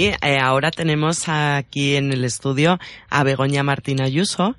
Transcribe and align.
Sí, 0.00 0.10
eh, 0.22 0.38
ahora 0.38 0.70
tenemos 0.70 1.28
aquí 1.28 1.94
en 1.94 2.10
el 2.10 2.24
estudio 2.24 2.78
a 3.10 3.22
Begoña 3.22 3.62
Martín 3.62 4.00
Ayuso. 4.00 4.56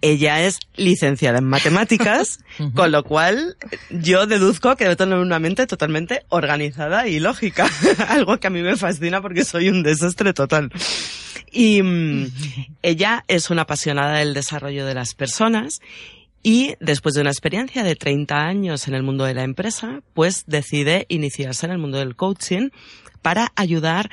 Ella 0.00 0.40
es 0.40 0.58
licenciada 0.74 1.36
en 1.36 1.44
matemáticas, 1.44 2.38
con 2.74 2.90
lo 2.90 3.04
cual 3.04 3.58
yo 3.90 4.26
deduzco 4.26 4.74
que 4.76 4.84
debe 4.84 4.96
tener 4.96 5.18
una 5.18 5.38
mente 5.38 5.66
totalmente 5.66 6.22
organizada 6.30 7.06
y 7.08 7.20
lógica. 7.20 7.68
Algo 8.08 8.40
que 8.40 8.46
a 8.46 8.50
mí 8.50 8.62
me 8.62 8.74
fascina 8.74 9.20
porque 9.20 9.44
soy 9.44 9.68
un 9.68 9.82
desastre 9.82 10.32
total. 10.32 10.70
Y 11.52 11.82
mm, 11.82 12.32
ella 12.80 13.26
es 13.28 13.50
una 13.50 13.62
apasionada 13.62 14.14
del 14.20 14.32
desarrollo 14.32 14.86
de 14.86 14.94
las 14.94 15.14
personas 15.14 15.82
y 16.42 16.76
después 16.80 17.14
de 17.14 17.20
una 17.20 17.32
experiencia 17.32 17.84
de 17.84 17.96
30 17.96 18.34
años 18.34 18.88
en 18.88 18.94
el 18.94 19.02
mundo 19.02 19.24
de 19.24 19.34
la 19.34 19.42
empresa, 19.42 20.00
pues 20.14 20.44
decide 20.46 21.04
iniciarse 21.10 21.66
en 21.66 21.72
el 21.72 21.78
mundo 21.78 21.98
del 21.98 22.16
coaching 22.16 22.70
para 23.20 23.52
ayudar 23.56 24.08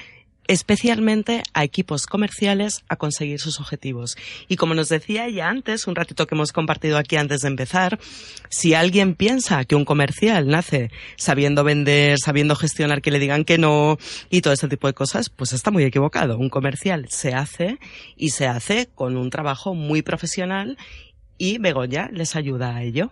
especialmente 0.48 1.44
a 1.54 1.64
equipos 1.64 2.06
comerciales 2.06 2.84
a 2.90 2.96
conseguir 2.96 3.40
sus 3.40 3.60
objetivos. 3.60 4.18
Y 4.48 4.56
como 4.56 4.74
nos 4.74 4.90
decía 4.90 5.28
ella 5.28 5.50
antes, 5.50 5.88
un 5.88 5.96
ratito 5.96 6.28
que 6.28 6.36
hemos 6.36 6.52
compartido 6.52 6.98
aquí 6.98 7.16
antes 7.16 7.42
de 7.42 7.48
empezar, 7.48 8.00
si 8.50 8.74
alguien 8.74 9.16
piensa 9.16 9.66
que 9.66 9.76
un 9.76 9.86
comercial 9.86 10.48
nace 10.48 10.92
sabiendo 11.16 11.64
vender, 11.64 12.18
sabiendo 12.24 12.56
gestionar 12.56 13.02
que 13.02 13.12
le 13.12 13.20
digan 13.20 13.46
que 13.46 13.58
no 13.58 13.98
y 14.30 14.42
todo 14.42 14.54
este 14.54 14.68
tipo 14.68 14.88
de 14.88 14.94
cosas, 14.94 15.30
pues 15.30 15.54
está 15.54 15.72
muy 15.72 15.84
equivocado. 15.84 16.38
Un 16.38 16.50
comercial 16.50 17.08
se 17.10 17.34
hace 17.34 17.80
y 18.16 18.30
se 18.30 18.48
hace 18.48 18.88
con 18.94 19.18
un 19.18 19.30
trabajo 19.30 19.74
muy 19.74 20.02
profesional 20.02 20.78
y 21.38 21.58
Begoña 21.60 22.10
les 22.12 22.36
ayuda 22.36 22.76
a 22.76 22.84
ello. 22.84 23.12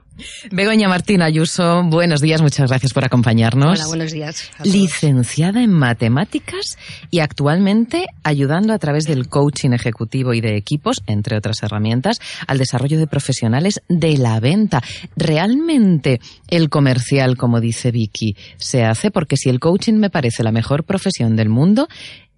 Begoña 0.52 0.88
Martín 0.88 1.22
Ayuso, 1.22 1.84
buenos 1.84 2.22
días, 2.22 2.42
muchas 2.42 2.70
gracias 2.70 2.94
por 2.94 3.06
acompañarnos. 3.06 3.80
Hola, 3.80 3.88
buenos 3.88 4.12
días. 4.12 4.50
Licenciada 4.64 5.62
en 5.62 5.72
matemáticas 5.72 6.78
y 7.12 7.20
actualmente 7.20 8.08
ayudando 8.24 8.74
a 8.74 8.80
través 8.80 9.06
del 9.06 9.28
coaching 9.28 9.72
ejecutivo 9.72 10.34
y 10.34 10.42
de 10.42 10.56
equipos, 10.58 11.04
entre 11.08 11.38
otras 11.38 11.62
herramientas, 11.64 12.20
al 12.48 12.58
desarrollo 12.58 12.98
de 12.98 13.08
profesionales 13.08 13.82
de 13.90 14.18
la 14.18 14.40
venta. 14.40 14.82
¿Realmente 15.16 16.20
el 16.48 16.70
comercial, 16.70 17.38
como 17.38 17.60
dice 17.60 17.92
Vicky, 17.92 18.36
se 18.58 18.84
hace? 18.84 19.12
Porque 19.12 19.38
si 19.38 19.50
el 19.50 19.60
coaching 19.60 19.96
me 19.96 20.10
parece 20.10 20.44
la 20.44 20.52
mejor 20.52 20.84
profesión 20.84 21.36
del 21.36 21.50
mundo, 21.50 21.88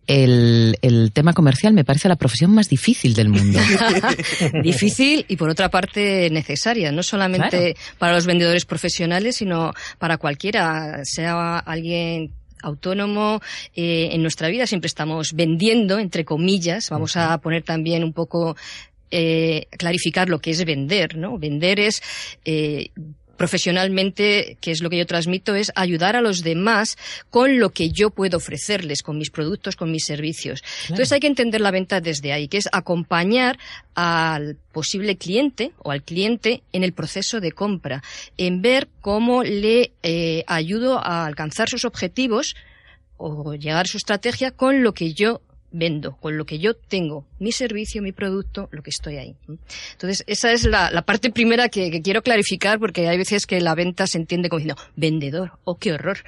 el, 0.08 0.78
el, 0.82 1.12
tema 1.12 1.34
comercial 1.34 1.74
me 1.74 1.84
parece 1.84 2.08
la 2.08 2.16
profesión 2.16 2.52
más 2.52 2.70
difícil 2.70 3.14
del 3.14 3.30
mundo. 3.30 3.60
difícil 4.64 5.26
y 5.28 5.36
por 5.36 5.50
otra 5.50 5.70
parte 5.70 6.30
necesaria, 6.30 6.92
no 6.92 7.04
solamente 7.04 7.76
para 7.98 8.14
los 8.14 8.26
vendedores 8.26 8.66
profesionales, 8.66 9.36
sino 9.36 9.74
para 10.00 10.18
cualquiera, 10.18 11.02
sea 11.04 11.60
alguien 11.60 12.32
autónomo. 12.62 13.42
Eh, 13.76 14.10
en 14.12 14.22
nuestra 14.22 14.48
vida 14.48 14.68
siempre 14.68 14.88
estamos 14.88 15.34
vendiendo, 15.34 16.00
entre 16.00 16.26
comillas. 16.26 16.90
Vamos 16.90 17.18
a 17.18 17.38
poner 17.40 17.64
también 17.64 18.04
un 18.04 18.14
poco 18.14 18.56
eh, 19.12 19.68
clarificar 19.78 20.30
lo 20.30 20.40
que 20.40 20.52
es 20.52 20.64
vender, 20.66 21.16
¿no? 21.18 21.38
Vender 21.38 21.80
es 21.80 22.02
eh, 22.46 22.90
profesionalmente, 23.38 24.58
que 24.60 24.72
es 24.72 24.82
lo 24.82 24.90
que 24.90 24.98
yo 24.98 25.06
transmito, 25.06 25.56
es 25.56 25.72
ayudar 25.76 26.16
a 26.16 26.22
los 26.22 26.44
demás 26.44 26.98
con 27.30 27.60
lo 27.60 27.70
que 27.70 27.92
yo 27.92 28.10
puedo 28.10 28.38
ofrecerles, 28.38 29.04
con 29.04 29.18
mis 29.18 29.30
productos, 29.30 29.76
con 29.76 29.92
mis 29.92 30.06
servicios. 30.06 30.64
Entonces 30.84 31.12
hay 31.12 31.20
que 31.20 31.28
entender 31.28 31.62
la 31.62 31.72
venta 31.72 32.02
desde 32.02 32.34
ahí, 32.34 32.48
que 32.48 32.58
es 32.58 32.68
acompañar 32.72 33.58
al 33.96 34.58
posible 34.72 35.18
cliente 35.18 35.72
o 35.80 35.92
al 35.92 36.04
cliente 36.04 36.64
en 36.74 36.84
el 36.84 36.94
proceso 36.94 37.40
de 37.40 37.52
compra, 37.52 38.04
en 38.38 38.62
ver 38.62 38.88
cómo 39.02 39.44
le 39.44 39.92
eh, 40.04 40.44
ayudo 40.48 41.00
a 41.00 41.26
alcanzar 41.26 41.70
sus 41.70 41.86
objetivos 41.86 42.56
o 43.18 43.56
llegar 43.56 43.86
a 43.86 43.90
su 43.90 43.98
estrategia 43.98 44.52
con 44.52 44.84
lo 44.84 44.94
que 44.94 45.14
yo 45.14 45.42
vendo, 45.72 46.16
con 46.18 46.38
lo 46.38 46.46
que 46.46 46.60
yo 46.60 46.76
tengo, 46.76 47.26
mi 47.40 47.52
servicio, 47.52 48.02
mi 48.02 48.12
producto, 48.12 48.70
lo 48.72 48.82
que 48.82 48.90
estoy 48.90 49.18
ahí. 49.18 49.36
Entonces, 49.92 50.24
esa 50.28 50.52
es 50.52 50.66
la, 50.66 51.02
parte 51.04 51.30
primera 51.30 51.70
que, 51.70 52.02
quiero 52.02 52.22
clarificar 52.22 52.80
porque 52.80 53.08
hay 53.08 53.18
veces 53.18 53.46
que 53.46 53.60
la 53.62 53.76
venta 53.76 54.08
se 54.08 54.18
entiende 54.18 54.50
como 54.50 54.60
diciendo, 54.60 54.82
vendedor, 54.96 55.54
oh, 55.64 55.78
qué 55.78 55.94
horror. 55.94 56.20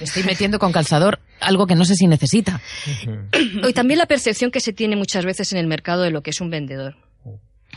Estoy 0.00 0.22
metiendo 0.24 0.58
con 0.58 0.72
calzador 0.72 1.20
algo 1.40 1.66
que 1.66 1.74
no 1.74 1.84
sé 1.84 1.94
si 1.96 2.06
necesita. 2.06 2.60
y 3.68 3.72
también 3.72 3.98
la 3.98 4.06
percepción 4.06 4.50
que 4.50 4.60
se 4.60 4.72
tiene 4.72 4.96
muchas 4.96 5.24
veces 5.24 5.52
en 5.52 5.58
el 5.58 5.66
mercado 5.66 6.02
de 6.02 6.10
lo 6.10 6.22
que 6.22 6.30
es 6.30 6.40
un 6.40 6.50
vendedor 6.50 6.96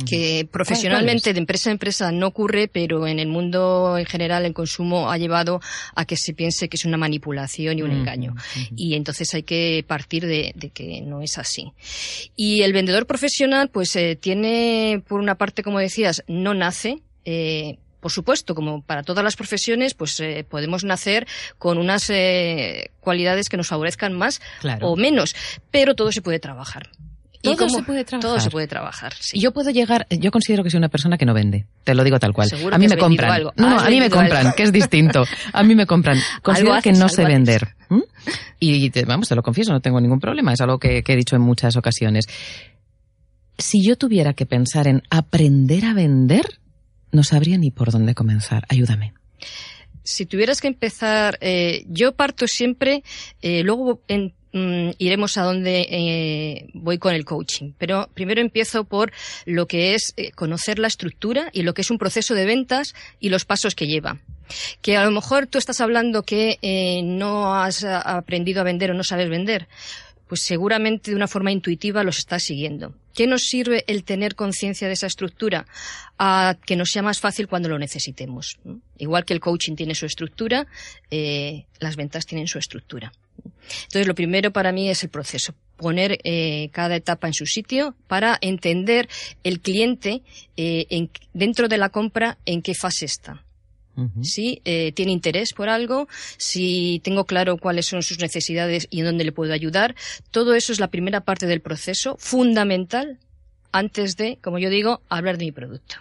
que 0.04 0.48
profesionalmente 0.52 1.34
de 1.34 1.40
empresa 1.40 1.70
a 1.70 1.74
empresa 1.74 2.12
no 2.12 2.28
ocurre, 2.28 2.68
pero 2.68 3.08
en 3.08 3.20
el 3.20 3.28
mundo 3.28 3.98
en 3.98 4.06
general, 4.06 4.46
el 4.46 4.54
consumo 4.54 5.10
ha 5.10 5.18
llevado 5.18 5.62
a 5.96 6.06
que 6.06 6.18
se 6.18 6.34
piense 6.34 6.68
que 6.68 6.76
es 6.76 6.86
una 6.86 6.98
manipulación 6.98 7.80
y 7.80 7.82
un 7.82 7.92
engaño. 7.92 8.36
Y 8.76 8.96
entonces 8.96 9.34
hay 9.34 9.44
que 9.44 9.86
partir 9.88 10.26
de, 10.26 10.54
que 10.74 11.02
no 11.02 11.22
es 11.22 11.38
así. 11.38 11.72
Y 12.36 12.62
el 12.62 12.74
vendedor 12.74 13.06
profesional, 13.06 13.70
pues 13.70 13.96
eh, 13.96 14.18
tiene, 14.20 15.02
por 15.08 15.20
una 15.20 15.36
parte, 15.36 15.64
como 15.64 15.80
decías, 15.80 16.24
no 16.28 16.54
nace, 16.54 17.02
eh, 17.24 17.78
por 18.02 18.12
supuesto, 18.12 18.54
como 18.54 18.84
para 18.84 19.04
todas 19.04 19.24
las 19.24 19.36
profesiones, 19.36 19.94
pues 19.94 20.20
eh, 20.20 20.46
podemos 20.48 20.84
nacer 20.84 21.26
con 21.58 21.78
unas 21.78 22.12
cualidades 23.00 23.50
que 23.50 23.58
nos 23.58 23.68
favorezcan 23.68 24.14
más 24.14 24.42
o 24.82 24.96
menos, 24.96 25.36
pero 25.72 25.96
todo 25.96 26.12
se 26.12 26.22
puede 26.22 26.40
trabajar. 26.40 26.92
Todo 27.42 27.70
se 27.70 27.84
puede 27.84 28.04
trabajar. 28.04 28.30
Todo 28.30 28.40
se 28.40 28.50
puede 28.50 28.68
trabajar. 28.68 29.14
Sí. 29.20 29.40
Yo 29.40 29.52
puedo 29.52 29.70
llegar, 29.70 30.08
yo 30.10 30.32
considero 30.32 30.64
que 30.64 30.70
soy 30.70 30.78
una 30.78 30.90
persona 30.90 31.18
que 31.18 31.26
no 31.26 31.34
vende. 31.34 31.66
Te 31.84 31.94
lo 31.94 32.04
digo 32.04 32.20
tal 32.20 32.34
cual. 32.34 32.50
a 32.72 32.78
mí 32.78 32.88
me 32.88 32.98
compran. 32.98 33.44
No, 33.56 33.70
no, 33.70 33.80
a 33.80 33.90
mí 33.90 34.00
me 34.00 34.10
compran, 34.10 34.54
que 34.56 34.64
es 34.64 34.72
distinto. 34.72 35.24
A 35.54 35.64
mí 35.64 35.76
me 35.76 35.86
compran. 35.86 36.18
Considero 36.42 36.82
que 36.82 36.94
no 36.94 37.10
sé 37.10 37.26
vender. 37.26 37.76
Y 38.60 38.90
vamos, 39.06 39.30
te 39.30 39.36
lo 39.36 39.44
confieso, 39.44 39.72
no 39.72 39.80
tengo 39.80 40.00
ningún 40.00 40.20
problema. 40.20 40.54
Es 40.54 40.62
algo 40.62 40.80
que, 40.80 41.04
que 41.04 41.14
he 41.14 41.16
dicho 41.16 41.36
en 41.36 41.42
muchas 41.42 41.76
ocasiones. 41.78 42.26
Si 43.58 43.86
yo 43.86 43.96
tuviera 43.96 44.34
que 44.34 44.46
pensar 44.46 44.88
en 44.88 45.02
aprender 45.10 45.86
a 45.86 45.94
vender, 45.94 46.60
no 47.12 47.24
sabría 47.24 47.58
ni 47.58 47.72
por 47.72 47.92
dónde 47.92 48.14
comenzar. 48.14 48.66
Ayúdame 48.70 49.14
si 50.06 50.26
tuvieras 50.26 50.62
que 50.62 50.68
empezar, 50.68 51.38
eh, 51.42 51.84
yo 51.90 52.14
parto 52.14 52.48
siempre, 52.48 53.04
eh, 53.42 53.64
luego 53.64 54.02
en, 54.08 54.34
Mm, 54.56 54.92
iremos 55.00 55.38
a 55.38 55.44
donde 55.44 55.82
eh, 55.82 56.70
voy 56.74 56.98
con 56.98 57.14
el 57.14 57.26
coaching. 57.26 57.74
Pero 57.78 58.08
primero 58.14 58.40
empiezo 58.40 58.86
por 58.86 59.12
lo 59.46 59.68
que 59.68 59.96
es 59.96 60.14
eh, 60.16 60.32
conocer 60.32 60.80
la 60.80 60.88
estructura 60.88 61.50
y 61.52 61.64
lo 61.64 61.74
que 61.74 61.82
es 61.82 61.92
un 61.92 61.98
proceso 61.98 62.34
de 62.36 62.46
ventas 62.46 62.96
y 63.20 63.28
los 63.28 63.44
pasos 63.44 63.76
que 63.76 63.86
lleva. 63.86 64.18
Que 64.82 64.96
a 64.96 65.04
lo 65.04 65.12
mejor 65.12 65.48
tú 65.48 65.58
estás 65.58 65.82
hablando 65.82 66.24
que 66.24 66.58
eh, 66.62 67.02
no 67.04 67.54
has 67.54 67.84
aprendido 67.84 68.62
a 68.62 68.64
vender 68.64 68.92
o 68.92 68.94
no 68.94 69.04
sabes 69.04 69.30
vender 69.30 69.68
pues 70.30 70.42
seguramente 70.42 71.12
de 71.12 71.18
una 71.18 71.28
forma 71.28 71.52
intuitiva 71.52 72.04
los 72.04 72.18
estás 72.18 72.42
siguiendo. 72.42 72.96
¿Qué 73.14 73.28
nos 73.28 73.44
sirve 73.44 73.84
el 73.86 74.04
tener 74.04 74.36
conciencia 74.36 74.88
de 74.88 74.96
esa 74.96 75.06
estructura? 75.06 75.68
A 76.18 76.58
que 76.66 76.76
nos 76.76 76.90
sea 76.90 77.04
más 77.04 77.20
fácil 77.20 77.48
cuando 77.48 77.70
lo 77.70 77.78
necesitemos. 77.78 78.58
Igual 78.98 79.24
que 79.24 79.36
el 79.36 79.40
coaching 79.40 79.76
tiene 79.76 79.94
su 79.94 80.08
estructura, 80.08 80.66
las 81.12 81.96
ventas 81.96 82.26
tienen 82.26 82.48
su 82.48 82.58
estructura. 82.58 83.12
Entonces, 83.84 84.08
lo 84.08 84.16
primero 84.16 84.52
para 84.52 84.72
mí 84.72 84.90
es 84.90 85.04
el 85.04 85.10
proceso. 85.10 85.54
Poner 85.78 86.20
eh, 86.24 86.70
cada 86.72 86.96
etapa 86.96 87.28
en 87.28 87.34
su 87.34 87.46
sitio 87.46 87.96
para 88.08 88.38
entender 88.42 89.10
el 89.44 89.60
cliente 89.60 90.22
eh, 90.58 91.10
dentro 91.34 91.68
de 91.68 91.78
la 91.78 91.90
compra 91.90 92.38
en 92.46 92.62
qué 92.62 92.74
fase 92.74 93.06
está 93.06 93.46
si 94.22 94.62
eh, 94.66 94.92
tiene 94.94 95.12
interés 95.12 95.54
por 95.54 95.70
algo, 95.70 96.08
si 96.38 97.02
tengo 97.04 97.26
claro 97.26 97.58
cuáles 97.58 97.88
son 97.88 98.04
sus 98.04 98.20
necesidades 98.20 98.88
y 98.90 99.00
en 99.00 99.06
dónde 99.06 99.24
le 99.24 99.32
puedo 99.32 99.54
ayudar. 99.54 99.96
Todo 100.32 100.54
eso 100.54 100.74
es 100.74 100.80
la 100.80 100.90
primera 100.90 101.22
parte 101.22 101.48
del 101.48 101.62
proceso, 101.62 102.16
fundamental, 102.20 103.20
antes 103.72 104.18
de, 104.18 104.38
como 104.42 104.60
yo 104.60 104.70
digo, 104.70 105.02
hablar 105.10 105.38
de 105.38 105.46
mi 105.46 105.52
producto. 105.52 105.96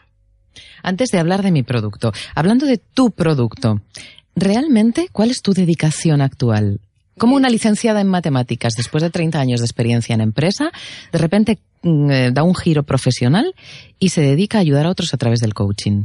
Antes 0.83 1.10
de 1.10 1.19
hablar 1.19 1.43
de 1.43 1.50
mi 1.50 1.62
producto, 1.62 2.12
hablando 2.34 2.66
de 2.66 2.78
tu 2.78 3.10
producto, 3.10 3.81
¿realmente 4.37 5.09
cuál 5.10 5.31
es 5.31 5.43
tu 5.43 5.53
dedicación 5.53 6.21
actual? 6.21 6.81
Como 7.19 7.36
una 7.36 7.48
licenciada 7.48 8.00
en 8.00 8.08
matemáticas, 8.08 8.75
después 8.76 9.02
de 9.02 9.10
30 9.10 9.38
años 9.38 9.60
de 9.60 9.66
experiencia 9.66 10.14
en 10.14 10.20
empresa, 10.20 10.72
de 11.12 11.18
repente 11.18 11.59
mm, 11.83 12.10
eh, 12.10 12.30
da 12.33 12.42
un 12.42 12.54
giro 12.54 12.83
profesional 12.83 13.54
y 13.98 14.09
se 14.09 14.21
dedica 14.21 14.59
a 14.59 14.60
ayudar 14.62 14.86
a 14.86 14.91
otros 14.91 15.15
a 15.15 15.16
través 15.16 15.41
del 15.41 15.54
coaching 15.54 16.04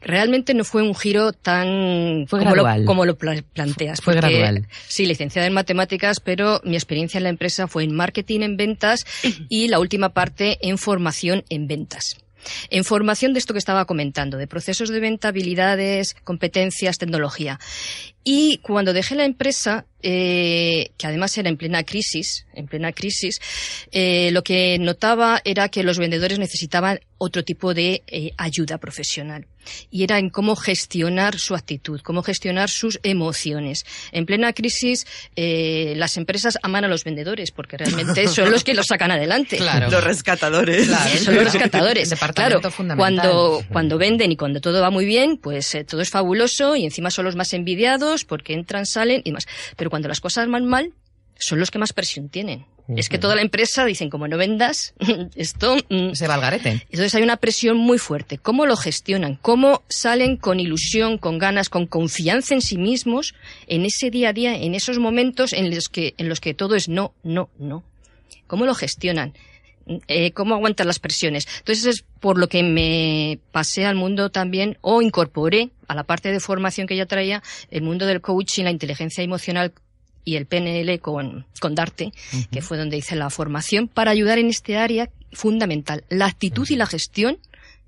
realmente 0.00 0.54
no 0.54 0.64
fue 0.64 0.82
un 0.82 0.94
giro 0.94 1.32
tan 1.32 2.26
fue 2.26 2.40
como, 2.40 2.52
gradual. 2.52 2.80
Lo, 2.80 2.86
como 2.86 3.04
lo 3.04 3.16
planteas. 3.16 4.00
Fue 4.00 4.14
gradual. 4.14 4.66
Sí, 4.88 5.06
licenciada 5.06 5.46
en 5.46 5.54
matemáticas, 5.54 6.20
pero 6.20 6.60
mi 6.64 6.76
experiencia 6.76 7.18
en 7.18 7.24
la 7.24 7.30
empresa 7.30 7.68
fue 7.68 7.84
en 7.84 7.94
marketing 7.94 8.40
en 8.40 8.56
ventas 8.56 9.04
y 9.48 9.68
la 9.68 9.78
última 9.78 10.10
parte 10.10 10.58
en 10.62 10.78
formación 10.78 11.44
en 11.48 11.66
ventas. 11.66 12.16
En 12.70 12.84
formación 12.84 13.34
de 13.34 13.38
esto 13.38 13.52
que 13.52 13.58
estaba 13.58 13.84
comentando, 13.84 14.38
de 14.38 14.46
procesos 14.46 14.88
de 14.88 14.98
venta, 14.98 15.28
habilidades, 15.28 16.16
competencias, 16.24 16.96
tecnología. 16.96 17.60
Y 18.22 18.58
cuando 18.58 18.92
dejé 18.92 19.14
la 19.14 19.24
empresa, 19.24 19.86
eh, 20.02 20.90
que 20.98 21.06
además 21.06 21.36
era 21.38 21.48
en 21.48 21.56
plena 21.56 21.84
crisis, 21.84 22.46
en 22.52 22.66
plena 22.66 22.92
crisis, 22.92 23.40
eh, 23.92 24.30
lo 24.32 24.42
que 24.42 24.78
notaba 24.78 25.40
era 25.44 25.68
que 25.68 25.82
los 25.82 25.98
vendedores 25.98 26.38
necesitaban 26.38 27.00
otro 27.22 27.44
tipo 27.44 27.74
de 27.74 28.02
eh, 28.06 28.32
ayuda 28.38 28.78
profesional. 28.78 29.46
Y 29.90 30.04
era 30.04 30.18
en 30.18 30.30
cómo 30.30 30.56
gestionar 30.56 31.38
su 31.38 31.54
actitud, 31.54 32.00
cómo 32.00 32.22
gestionar 32.22 32.70
sus 32.70 32.98
emociones. 33.02 33.84
En 34.10 34.24
plena 34.24 34.54
crisis, 34.54 35.06
eh, 35.36 35.92
las 35.96 36.16
empresas 36.16 36.58
aman 36.62 36.84
a 36.84 36.88
los 36.88 37.04
vendedores 37.04 37.50
porque 37.50 37.76
realmente 37.76 38.26
son 38.26 38.50
los 38.50 38.64
que 38.64 38.72
los 38.72 38.86
sacan 38.86 39.10
adelante. 39.10 39.58
Claro. 39.58 39.90
Los 39.90 40.02
rescatadores. 40.02 40.88
Claro, 40.88 41.18
son 41.18 41.34
los 41.34 41.44
rescatadores. 41.44 42.14
claro, 42.34 42.62
cuando, 42.96 43.62
cuando 43.70 43.98
venden 43.98 44.32
y 44.32 44.36
cuando 44.36 44.62
todo 44.62 44.80
va 44.80 44.90
muy 44.90 45.04
bien, 45.04 45.36
pues 45.36 45.74
eh, 45.74 45.84
todo 45.84 46.00
es 46.00 46.08
fabuloso 46.08 46.74
y 46.74 46.86
encima 46.86 47.10
son 47.10 47.26
los 47.26 47.36
más 47.36 47.52
envidiados 47.52 48.09
porque 48.24 48.52
entran, 48.52 48.86
salen 48.86 49.22
y 49.24 49.32
más. 49.32 49.46
Pero 49.76 49.90
cuando 49.90 50.08
las 50.08 50.20
cosas 50.20 50.48
van 50.48 50.66
mal, 50.66 50.92
son 51.38 51.58
los 51.58 51.70
que 51.70 51.78
más 51.78 51.92
presión 51.92 52.28
tienen. 52.28 52.66
Es 52.96 53.08
que 53.08 53.18
toda 53.18 53.36
la 53.36 53.42
empresa 53.42 53.84
dicen, 53.84 54.10
como 54.10 54.26
no 54.26 54.36
vendas, 54.36 54.94
esto... 55.36 55.76
Mm". 55.88 56.12
Se 56.14 56.26
va 56.26 56.34
al 56.34 56.40
garete. 56.40 56.70
Entonces 56.70 57.14
hay 57.14 57.22
una 57.22 57.36
presión 57.36 57.76
muy 57.76 57.98
fuerte. 57.98 58.38
¿Cómo 58.38 58.66
lo 58.66 58.76
gestionan? 58.76 59.36
¿Cómo 59.36 59.82
salen 59.88 60.36
con 60.36 60.58
ilusión, 60.60 61.18
con 61.18 61.38
ganas, 61.38 61.68
con 61.68 61.86
confianza 61.86 62.54
en 62.54 62.62
sí 62.62 62.78
mismos 62.78 63.34
en 63.66 63.84
ese 63.84 64.10
día 64.10 64.30
a 64.30 64.32
día, 64.32 64.56
en 64.56 64.74
esos 64.74 64.98
momentos 64.98 65.52
en 65.52 65.72
los 65.72 65.88
que, 65.88 66.14
en 66.18 66.28
los 66.28 66.40
que 66.40 66.54
todo 66.54 66.74
es 66.74 66.88
no, 66.88 67.14
no, 67.22 67.48
no? 67.58 67.84
¿Cómo 68.46 68.66
lo 68.66 68.74
gestionan? 68.74 69.34
Eh, 70.06 70.30
cómo 70.32 70.54
aguantan 70.54 70.86
las 70.86 70.98
presiones. 70.98 71.48
Entonces 71.58 71.86
es 71.86 72.04
por 72.20 72.38
lo 72.38 72.48
que 72.48 72.62
me 72.62 73.40
pasé 73.50 73.86
al 73.86 73.96
mundo 73.96 74.30
también 74.30 74.78
o 74.82 75.02
incorporé 75.02 75.70
a 75.88 75.94
la 75.94 76.04
parte 76.04 76.30
de 76.30 76.38
formación 76.38 76.86
que 76.86 76.96
ya 76.96 77.06
traía 77.06 77.42
el 77.70 77.82
mundo 77.82 78.06
del 78.06 78.20
coaching, 78.20 78.64
la 78.64 78.70
inteligencia 78.70 79.24
emocional 79.24 79.72
y 80.24 80.36
el 80.36 80.46
PNL 80.46 81.00
con, 81.00 81.46
con 81.60 81.74
Darte, 81.74 82.12
que 82.52 82.62
fue 82.62 82.76
donde 82.76 82.96
hice 82.98 83.16
la 83.16 83.30
formación, 83.30 83.88
para 83.88 84.10
ayudar 84.10 84.38
en 84.38 84.48
este 84.48 84.76
área 84.76 85.10
fundamental, 85.32 86.04
la 86.08 86.26
actitud 86.26 86.68
y 86.68 86.76
la 86.76 86.86
gestión 86.86 87.38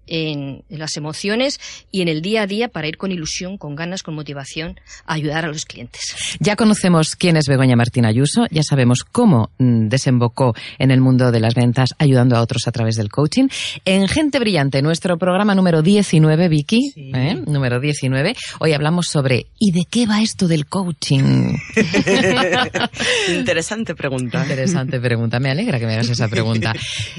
en, 0.06 0.64
las 0.68 0.96
emociones 0.96 1.60
y 1.90 2.02
en 2.02 2.08
el 2.08 2.22
día 2.22 2.42
a 2.42 2.46
día 2.46 2.68
para 2.68 2.88
ir 2.88 2.96
con 2.96 3.12
ilusión, 3.12 3.58
con 3.58 3.74
ganas, 3.74 4.02
con 4.02 4.14
motivación 4.14 4.80
a 5.06 5.14
ayudar 5.14 5.44
a 5.44 5.48
los 5.48 5.64
clientes. 5.64 6.14
Ya 6.40 6.56
conocemos 6.56 7.16
quién 7.16 7.36
es 7.36 7.46
Begoña 7.46 7.76
Martín 7.76 8.04
Ayuso, 8.04 8.46
ya 8.50 8.62
sabemos 8.62 9.04
cómo 9.04 9.50
mm, 9.58 9.88
desembocó 9.88 10.54
en 10.78 10.90
el 10.90 11.00
mundo 11.00 11.30
de 11.30 11.40
las 11.40 11.54
ventas 11.54 11.90
ayudando 11.98 12.36
a 12.36 12.40
otros 12.40 12.66
a 12.66 12.72
través 12.72 12.96
del 12.96 13.10
coaching. 13.10 13.48
En 13.84 14.08
Gente 14.08 14.38
Brillante, 14.38 14.82
nuestro 14.82 15.18
programa 15.18 15.54
número 15.54 15.82
19, 15.82 16.48
Vicky, 16.48 16.92
¿eh? 16.96 17.42
número 17.46 17.80
19, 17.80 18.34
hoy 18.60 18.72
hablamos 18.72 19.06
sobre 19.08 19.46
¿y 19.58 19.72
de 19.72 19.84
qué 19.88 20.06
va 20.06 20.22
esto 20.22 20.48
del 20.48 20.66
coaching? 20.66 21.56
Interesante 23.28 23.94
pregunta. 23.94 24.42
Interesante 24.42 25.00
pregunta, 25.00 25.40
me 25.40 25.50
alegra 25.50 25.78
que 25.78 25.86
me 25.86 25.94
hagas 25.94 26.08
esa 26.08 26.28
pregunta. 26.28 26.72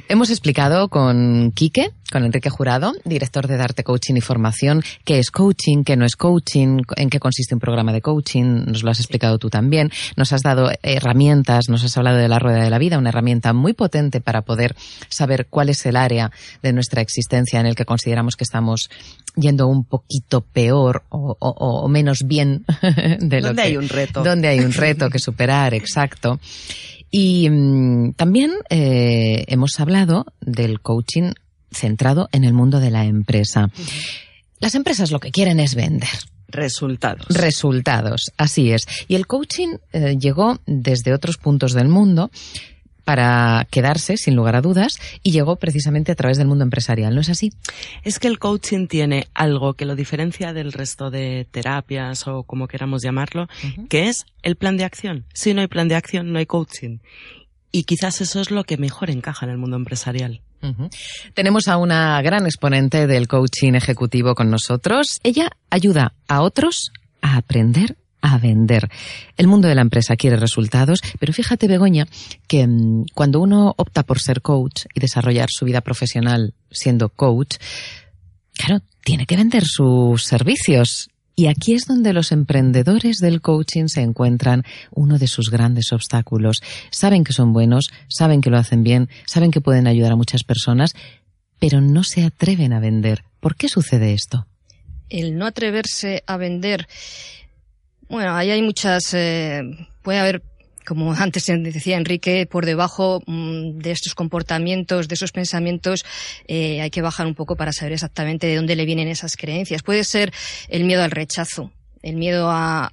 Hemos 0.07 0.29
explicado 0.29 0.89
con 0.89 1.51
Quique, 1.51 1.91
con 2.11 2.23
Enrique 2.23 2.49
Jurado, 2.49 2.72
director 3.05 3.47
de 3.47 3.57
Darte 3.57 3.83
Coaching 3.83 4.15
y 4.15 4.21
Formación, 4.21 4.83
qué 5.03 5.19
es 5.19 5.31
coaching, 5.31 5.83
qué 5.83 5.95
no 5.95 6.05
es 6.05 6.15
coaching, 6.15 6.79
en 6.95 7.09
qué 7.09 7.19
consiste 7.19 7.55
un 7.55 7.59
programa 7.59 7.93
de 7.93 8.01
coaching, 8.01 8.65
nos 8.65 8.83
lo 8.83 8.91
has 8.91 8.99
explicado 8.99 9.37
tú 9.37 9.49
también, 9.49 9.91
nos 10.15 10.33
has 10.33 10.41
dado 10.41 10.69
herramientas, 10.81 11.69
nos 11.69 11.83
has 11.83 11.97
hablado 11.97 12.17
de 12.17 12.27
la 12.27 12.39
rueda 12.39 12.63
de 12.63 12.69
la 12.69 12.79
vida, 12.79 12.97
una 12.97 13.09
herramienta 13.09 13.53
muy 13.53 13.73
potente 13.73 14.21
para 14.21 14.41
poder 14.41 14.75
saber 15.09 15.47
cuál 15.49 15.69
es 15.69 15.85
el 15.85 15.95
área 15.95 16.31
de 16.61 16.73
nuestra 16.73 17.01
existencia 17.01 17.59
en 17.59 17.65
el 17.65 17.75
que 17.75 17.85
consideramos 17.85 18.35
que 18.35 18.43
estamos 18.43 18.89
yendo 19.35 19.67
un 19.67 19.83
poquito 19.83 20.41
peor 20.41 21.03
o, 21.09 21.87
menos 21.89 22.23
bien 22.25 22.65
de 23.19 23.41
lo 23.41 23.47
¿Dónde 23.47 23.61
hay 23.61 23.77
un 23.77 23.89
reto? 23.89 24.23
Donde 24.23 24.47
hay 24.47 24.59
un 24.59 24.73
reto 24.73 25.09
que 25.09 25.19
superar, 25.19 25.73
exacto. 25.73 26.39
Y 27.15 27.47
mm, 27.49 28.13
también 28.13 28.51
eh, 28.69 29.45
hemos 29.47 29.79
hablado 29.79 30.25
del 30.41 30.81
coaching 30.81 31.33
centrado 31.73 32.29
en 32.31 32.43
el 32.43 32.53
mundo 32.53 32.79
de 32.79 32.91
la 32.91 33.05
empresa. 33.05 33.69
Las 34.59 34.75
empresas 34.75 35.11
lo 35.11 35.19
que 35.19 35.31
quieren 35.31 35.59
es 35.59 35.75
vender. 35.75 36.09
Resultados. 36.47 37.25
Resultados, 37.29 38.31
así 38.37 38.71
es. 38.71 38.85
Y 39.07 39.15
el 39.15 39.25
coaching 39.25 39.77
eh, 39.91 40.17
llegó 40.19 40.59
desde 40.67 41.13
otros 41.13 41.37
puntos 41.37 41.73
del 41.73 41.87
mundo 41.87 42.29
para 43.03 43.67
quedarse, 43.69 44.17
sin 44.17 44.35
lugar 44.35 44.55
a 44.55 44.61
dudas, 44.61 44.99
y 45.23 45.31
llegó 45.31 45.57
precisamente 45.57 46.11
a 46.11 46.15
través 46.15 46.37
del 46.37 46.47
mundo 46.47 46.63
empresarial, 46.63 47.13
¿no 47.13 47.21
es 47.21 47.29
así? 47.29 47.51
Es 48.03 48.19
que 48.19 48.27
el 48.27 48.39
coaching 48.39 48.87
tiene 48.87 49.27
algo 49.33 49.73
que 49.73 49.85
lo 49.85 49.95
diferencia 49.95 50.53
del 50.53 50.71
resto 50.71 51.09
de 51.09 51.47
terapias 51.51 52.27
o 52.27 52.43
como 52.43 52.67
queramos 52.67 53.01
llamarlo, 53.03 53.47
que 53.89 54.07
es 54.07 54.25
el 54.41 54.55
plan 54.55 54.77
de 54.77 54.85
acción. 54.85 55.25
Si 55.33 55.53
no 55.53 55.61
hay 55.61 55.67
plan 55.67 55.87
de 55.87 55.95
acción, 55.95 56.31
no 56.31 56.39
hay 56.39 56.45
coaching. 56.45 56.99
Y 57.71 57.83
quizás 57.83 58.21
eso 58.21 58.39
es 58.39 58.51
lo 58.51 58.63
que 58.63 58.77
mejor 58.77 59.09
encaja 59.09 59.45
en 59.45 59.51
el 59.51 59.57
mundo 59.57 59.75
empresarial. 59.75 60.41
Tenemos 61.33 61.67
a 61.67 61.77
una 61.77 62.21
gran 62.21 62.45
exponente 62.45 63.07
del 63.07 63.27
coaching 63.27 63.73
ejecutivo 63.73 64.35
con 64.35 64.49
nosotros. 64.49 65.19
Ella 65.23 65.49
ayuda 65.69 66.13
a 66.27 66.41
otros 66.41 66.91
a 67.21 67.37
aprender 67.37 67.97
a 68.23 68.37
vender. 68.37 68.89
El 69.35 69.47
mundo 69.47 69.67
de 69.67 69.75
la 69.75 69.81
empresa 69.81 70.15
quiere 70.15 70.37
resultados, 70.37 71.01
pero 71.19 71.33
fíjate, 71.33 71.67
Begoña, 71.67 72.07
que 72.47 72.65
mm, 72.65 73.07
cuando 73.13 73.41
uno 73.41 73.75
opta 73.77 74.03
por 74.03 74.19
ser 74.19 74.41
coach 74.41 74.85
y 74.93 75.01
desarrollar 75.01 75.49
su 75.51 75.65
vida 75.65 75.81
profesional 75.81 76.53
siendo 76.71 77.09
coach, 77.09 77.57
claro, 78.53 78.81
tiene 79.03 79.25
que 79.25 79.35
vender 79.35 79.65
sus 79.65 80.23
servicios. 80.23 81.09
Y 81.35 81.47
aquí 81.47 81.73
es 81.73 81.85
donde 81.85 82.13
los 82.13 82.31
emprendedores 82.31 83.17
del 83.17 83.41
coaching 83.41 83.87
se 83.87 84.01
encuentran 84.01 84.63
uno 84.91 85.17
de 85.17 85.27
sus 85.27 85.49
grandes 85.49 85.91
obstáculos. 85.91 86.61
Saben 86.91 87.23
que 87.23 87.33
son 87.33 87.53
buenos, 87.53 87.89
saben 88.07 88.41
que 88.41 88.51
lo 88.51 88.57
hacen 88.57 88.83
bien, 88.83 89.09
saben 89.25 89.51
que 89.51 89.61
pueden 89.61 89.87
ayudar 89.87 90.11
a 90.11 90.15
muchas 90.15 90.43
personas, 90.43 90.93
pero 91.59 91.81
no 91.81 92.03
se 92.03 92.23
atreven 92.23 92.73
a 92.73 92.79
vender. 92.79 93.23
¿Por 93.39 93.55
qué 93.55 93.67
sucede 93.67 94.13
esto? 94.13 94.45
El 95.09 95.37
no 95.37 95.45
atreverse 95.45 96.23
a 96.27 96.37
vender. 96.37 96.87
Bueno, 98.09 98.35
ahí 98.35 98.51
hay 98.51 98.61
muchas. 98.61 99.13
Eh, 99.13 99.63
puede 100.03 100.19
haber 100.19 100.43
como 100.83 101.13
antes 101.13 101.45
decía 101.45 101.97
Enrique, 101.97 102.45
por 102.45 102.65
debajo 102.65 103.21
mm, 103.25 103.79
de 103.79 103.91
estos 103.91 104.15
comportamientos, 104.15 105.07
de 105.07 105.15
esos 105.15 105.31
pensamientos, 105.31 106.05
eh, 106.47 106.81
hay 106.81 106.89
que 106.89 107.01
bajar 107.01 107.25
un 107.25 107.35
poco 107.35 107.55
para 107.55 107.71
saber 107.71 107.93
exactamente 107.93 108.47
de 108.47 108.55
dónde 108.55 108.75
le 108.75 108.85
vienen 108.85 109.07
esas 109.07 109.35
creencias. 109.35 109.83
Puede 109.83 110.03
ser 110.03 110.33
el 110.69 110.83
miedo 110.83 111.03
al 111.03 111.11
rechazo, 111.11 111.71
el 112.01 112.17
miedo 112.17 112.49
a, 112.51 112.89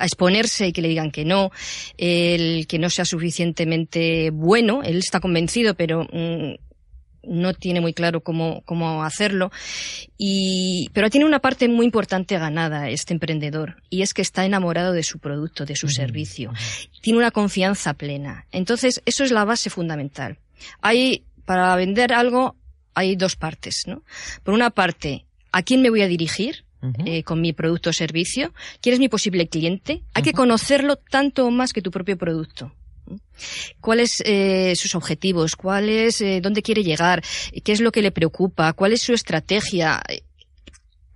exponerse 0.00 0.68
y 0.68 0.72
que 0.72 0.82
le 0.82 0.88
digan 0.88 1.10
que 1.10 1.24
no, 1.24 1.50
el 1.96 2.66
que 2.66 2.78
no 2.78 2.90
sea 2.90 3.04
suficientemente 3.04 4.30
bueno, 4.30 4.82
él 4.82 4.98
está 4.98 5.20
convencido, 5.20 5.74
pero 5.74 6.04
mm, 6.12 6.54
no 7.24 7.54
tiene 7.54 7.80
muy 7.80 7.94
claro 7.94 8.22
cómo, 8.22 8.62
cómo 8.64 9.04
hacerlo. 9.04 9.50
Y, 10.18 10.90
pero 10.92 11.10
tiene 11.10 11.26
una 11.26 11.40
parte 11.40 11.68
muy 11.68 11.86
importante 11.86 12.38
ganada 12.38 12.88
este 12.88 13.14
emprendedor 13.14 13.82
y 13.90 14.02
es 14.02 14.14
que 14.14 14.22
está 14.22 14.44
enamorado 14.44 14.92
de 14.92 15.02
su 15.02 15.18
producto, 15.18 15.64
de 15.64 15.76
su 15.76 15.88
servicio. 15.88 16.52
Tiene 17.00 17.18
una 17.18 17.30
confianza 17.30 17.94
plena. 17.94 18.46
Entonces, 18.52 19.02
eso 19.06 19.24
es 19.24 19.30
la 19.30 19.44
base 19.44 19.70
fundamental. 19.70 20.38
Hay, 20.80 21.24
para 21.44 21.74
vender 21.76 22.12
algo, 22.12 22.56
hay 22.94 23.16
dos 23.16 23.36
partes, 23.36 23.84
¿no? 23.86 24.02
Por 24.42 24.54
una 24.54 24.70
parte, 24.70 25.26
¿a 25.50 25.62
quién 25.62 25.82
me 25.82 25.90
voy 25.90 26.02
a 26.02 26.08
dirigir? 26.08 26.64
Eh, 27.06 27.22
con 27.22 27.40
mi 27.40 27.52
producto 27.52 27.90
o 27.90 27.92
servicio. 27.92 28.52
¿Quién 28.80 28.94
es 28.94 28.98
mi 28.98 29.08
posible 29.08 29.46
cliente? 29.46 30.02
Hay 30.14 30.24
que 30.24 30.32
conocerlo 30.32 30.96
tanto 30.96 31.46
o 31.46 31.50
más 31.52 31.72
que 31.72 31.80
tu 31.80 31.92
propio 31.92 32.18
producto 32.18 32.72
cuáles 33.80 34.22
eh, 34.24 34.74
sus 34.76 34.94
objetivos, 34.94 35.56
cuál 35.56 35.88
es, 35.88 36.20
eh, 36.20 36.40
dónde 36.42 36.62
quiere 36.62 36.82
llegar, 36.82 37.22
qué 37.64 37.72
es 37.72 37.80
lo 37.80 37.92
que 37.92 38.02
le 38.02 38.10
preocupa, 38.10 38.72
cuál 38.72 38.92
es 38.92 39.02
su 39.02 39.12
estrategia, 39.12 40.02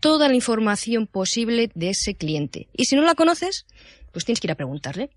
toda 0.00 0.28
la 0.28 0.34
información 0.34 1.06
posible 1.06 1.70
de 1.74 1.90
ese 1.90 2.14
cliente. 2.14 2.68
Y 2.72 2.84
si 2.84 2.96
no 2.96 3.02
la 3.02 3.14
conoces, 3.14 3.66
pues 4.12 4.24
tienes 4.24 4.40
que 4.40 4.46
ir 4.46 4.52
a 4.52 4.56
preguntarle. 4.56 5.10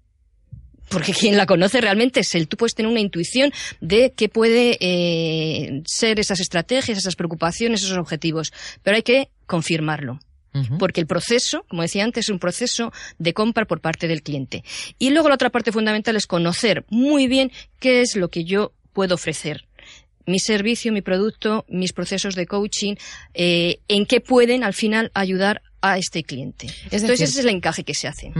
Porque 0.90 1.14
quien 1.14 1.38
la 1.38 1.46
conoce 1.46 1.82
realmente 1.82 2.22
es 2.22 2.34
él. 2.34 2.48
Tú 2.48 2.58
puedes 2.58 2.74
tener 2.74 2.92
una 2.92 3.00
intuición 3.00 3.52
de 3.80 4.12
qué 4.16 4.28
puede 4.28 4.76
eh, 4.80 5.84
ser 5.86 6.20
esas 6.20 6.40
estrategias, 6.40 6.98
esas 6.98 7.16
preocupaciones, 7.16 7.84
esos 7.84 7.98
objetivos. 8.00 8.52
Pero 8.82 8.96
hay 8.96 9.04
que 9.04 9.30
confirmarlo 9.46 10.20
porque 10.78 11.02
el 11.02 11.08
proceso, 11.08 11.66
como 11.68 11.82
decía 11.82 12.04
antes, 12.04 12.26
es 12.26 12.30
un 12.30 12.40
proceso 12.40 12.92
de 13.18 13.34
compra 13.34 13.66
por 13.66 13.82
parte 13.82 14.08
del 14.08 14.24
cliente. 14.24 14.64
Y 14.98 15.12
luego 15.12 15.30
la 15.30 15.36
otra 15.36 15.50
parte 15.50 15.72
fundamental 15.72 16.16
es 16.16 16.28
conocer 16.28 16.86
muy 16.90 17.28
bien 17.28 17.52
qué 17.80 18.02
es 18.02 18.16
lo 18.16 18.30
que 18.30 18.44
yo 18.44 18.74
puedo 18.94 19.16
ofrecer 19.16 19.66
mi 20.30 20.40
servicio, 20.40 20.94
mi 20.94 21.02
producto, 21.02 21.66
mis 21.68 21.92
procesos 21.92 22.36
de 22.36 22.46
coaching, 22.46 22.96
eh, 23.34 23.80
en 23.88 24.06
qué 24.06 24.22
pueden 24.22 24.64
al 24.64 24.74
final 24.74 25.12
ayudar 25.14 25.62
a 25.82 25.98
este 25.98 26.24
cliente. 26.24 26.68
entonces 26.92 27.22
ese 27.22 27.40
es 27.40 27.46
el 27.46 27.50
encaje 27.50 27.84
que 27.84 27.94
se 27.94 28.08
hace. 28.08 28.34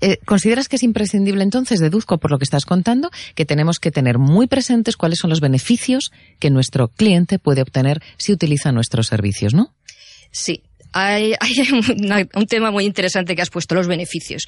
Eh, 0.00 0.18
¿Consideras 0.24 0.68
que 0.68 0.76
es 0.76 0.82
imprescindible 0.82 1.42
entonces, 1.42 1.80
deduzco 1.80 2.18
por 2.18 2.30
lo 2.30 2.38
que 2.38 2.44
estás 2.44 2.64
contando, 2.64 3.10
que 3.34 3.44
tenemos 3.44 3.78
que 3.78 3.90
tener 3.90 4.18
muy 4.18 4.46
presentes 4.46 4.96
cuáles 4.96 5.18
son 5.18 5.30
los 5.30 5.40
beneficios 5.40 6.12
que 6.38 6.50
nuestro 6.50 6.88
cliente 6.88 7.38
puede 7.38 7.62
obtener 7.62 8.02
si 8.16 8.32
utiliza 8.32 8.72
nuestros 8.72 9.06
servicios, 9.06 9.54
¿no? 9.54 9.74
Sí, 10.30 10.62
hay, 10.92 11.34
un 12.34 12.46
tema 12.46 12.70
muy 12.70 12.84
interesante 12.84 13.34
que 13.34 13.42
has 13.42 13.50
puesto, 13.50 13.74
los 13.74 13.88
beneficios. 13.88 14.46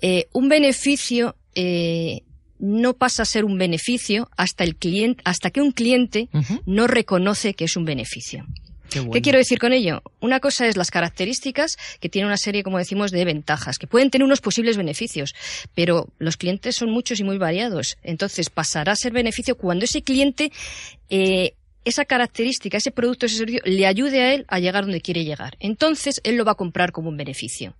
Eh, 0.00 0.26
un 0.32 0.48
beneficio 0.48 1.36
eh, 1.54 2.22
no 2.58 2.94
pasa 2.94 3.22
a 3.22 3.26
ser 3.26 3.44
un 3.44 3.58
beneficio 3.58 4.28
hasta, 4.36 4.64
el 4.64 4.76
cliente, 4.76 5.22
hasta 5.24 5.50
que 5.50 5.60
un 5.60 5.72
cliente 5.72 6.28
no 6.64 6.86
reconoce 6.86 7.54
que 7.54 7.64
es 7.64 7.76
un 7.76 7.84
beneficio. 7.84 8.46
Qué, 8.88 9.20
quiero 9.20 9.38
decir 9.38 9.58
con 9.58 9.72
ello? 9.72 10.02
Una 10.20 10.40
cosa 10.40 10.66
es 10.66 10.76
las 10.76 10.90
características, 10.90 11.76
que 12.00 12.08
tiene 12.08 12.26
una 12.26 12.36
serie, 12.36 12.62
como 12.62 12.78
decimos, 12.78 13.10
de 13.10 13.24
ventajas, 13.24 13.78
que 13.78 13.86
pueden 13.86 14.10
tener 14.10 14.24
unos 14.24 14.40
posibles 14.40 14.76
beneficios, 14.76 15.34
pero 15.74 16.08
los 16.18 16.36
clientes 16.36 16.76
son 16.76 16.90
muchos 16.90 17.20
y 17.20 17.24
muy 17.24 17.36
variados. 17.36 17.98
Entonces, 18.02 18.48
pasará 18.48 18.92
a 18.92 18.96
ser 18.96 19.12
beneficio 19.12 19.56
cuando 19.56 19.84
ese 19.84 20.02
cliente 20.02 20.52
eh, 21.10 21.54
esa 21.86 22.04
característica, 22.04 22.76
ese 22.76 22.90
producto, 22.90 23.26
ese 23.26 23.36
servicio, 23.36 23.62
le 23.64 23.86
ayude 23.86 24.20
a 24.20 24.34
él 24.34 24.44
a 24.48 24.58
llegar 24.58 24.84
donde 24.84 25.00
quiere 25.00 25.24
llegar. 25.24 25.56
Entonces, 25.60 26.20
él 26.24 26.36
lo 26.36 26.44
va 26.44 26.52
a 26.52 26.56
comprar 26.56 26.92
como 26.92 27.08
un 27.08 27.16
beneficio. 27.16 27.74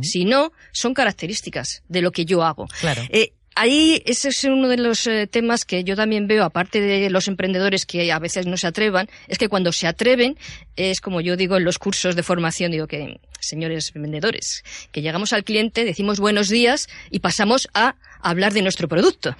Si 0.00 0.24
no, 0.24 0.52
son 0.72 0.94
características 0.94 1.82
de 1.88 2.00
lo 2.00 2.10
que 2.10 2.24
yo 2.24 2.42
hago. 2.42 2.66
Claro. 2.80 3.02
Eh, 3.10 3.32
ahí 3.54 4.02
ese 4.06 4.28
es 4.28 4.44
uno 4.44 4.68
de 4.68 4.78
los 4.78 5.06
eh, 5.06 5.26
temas 5.26 5.66
que 5.66 5.84
yo 5.84 5.96
también 5.96 6.26
veo, 6.26 6.44
aparte 6.44 6.80
de 6.80 7.10
los 7.10 7.28
emprendedores 7.28 7.84
que 7.84 8.10
a 8.10 8.18
veces 8.18 8.46
no 8.46 8.56
se 8.56 8.68
atrevan, 8.68 9.08
es 9.28 9.36
que 9.36 9.50
cuando 9.50 9.72
se 9.72 9.86
atreven, 9.86 10.38
es 10.76 11.02
como 11.02 11.20
yo 11.20 11.36
digo 11.36 11.58
en 11.58 11.64
los 11.64 11.78
cursos 11.78 12.16
de 12.16 12.22
formación, 12.22 12.72
digo 12.72 12.86
que, 12.86 13.20
señores 13.38 13.92
vendedores, 13.92 14.64
que 14.92 15.02
llegamos 15.02 15.34
al 15.34 15.44
cliente, 15.44 15.84
decimos 15.84 16.20
buenos 16.20 16.48
días 16.48 16.88
y 17.10 17.18
pasamos 17.18 17.68
a 17.74 17.96
hablar 18.22 18.54
de 18.54 18.62
nuestro 18.62 18.88
producto 18.88 19.36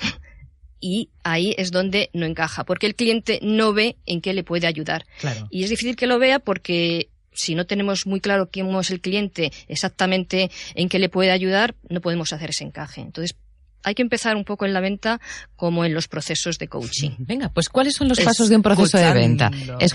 y 0.86 1.10
ahí 1.24 1.52
es 1.58 1.72
donde 1.72 2.10
no 2.12 2.26
encaja, 2.26 2.64
porque 2.64 2.86
el 2.86 2.94
cliente 2.94 3.40
no 3.42 3.72
ve 3.72 3.96
en 4.06 4.20
qué 4.20 4.32
le 4.32 4.44
puede 4.44 4.68
ayudar. 4.68 5.04
Y 5.50 5.64
es 5.64 5.70
difícil 5.70 5.96
que 5.96 6.06
lo 6.06 6.20
vea 6.20 6.38
porque 6.38 7.08
si 7.32 7.56
no 7.56 7.66
tenemos 7.66 8.06
muy 8.06 8.20
claro 8.20 8.50
quién 8.50 8.72
es 8.76 8.90
el 8.92 9.00
cliente, 9.00 9.50
exactamente 9.66 10.48
en 10.76 10.88
qué 10.88 11.00
le 11.00 11.08
puede 11.08 11.32
ayudar, 11.32 11.74
no 11.88 12.00
podemos 12.00 12.32
hacer 12.32 12.50
ese 12.50 12.62
encaje. 12.62 13.00
Entonces, 13.00 13.34
hay 13.82 13.96
que 13.96 14.02
empezar 14.02 14.36
un 14.36 14.44
poco 14.44 14.64
en 14.64 14.72
la 14.72 14.80
venta 14.80 15.20
como 15.56 15.84
en 15.84 15.92
los 15.92 16.06
procesos 16.06 16.56
de 16.58 16.68
coaching. 16.68 17.10
Venga, 17.18 17.48
pues 17.48 17.68
¿cuáles 17.68 17.94
son 17.94 18.08
los 18.08 18.20
pasos 18.20 18.48
de 18.48 18.54
un 18.54 18.62
proceso 18.62 18.96
de 18.96 19.12
venta? 19.12 19.50
Es, 19.80 19.92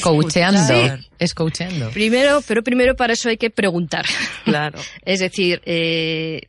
coacheando. 0.00 1.00
Es 1.18 1.34
coacheando. 1.34 1.90
Primero, 1.90 2.42
pero 2.46 2.62
primero 2.62 2.94
para 2.94 3.14
eso 3.14 3.28
hay 3.28 3.38
que 3.38 3.50
preguntar. 3.50 4.06
Claro. 4.44 4.78
es 5.04 5.18
decir, 5.18 5.60
eh, 5.66 6.48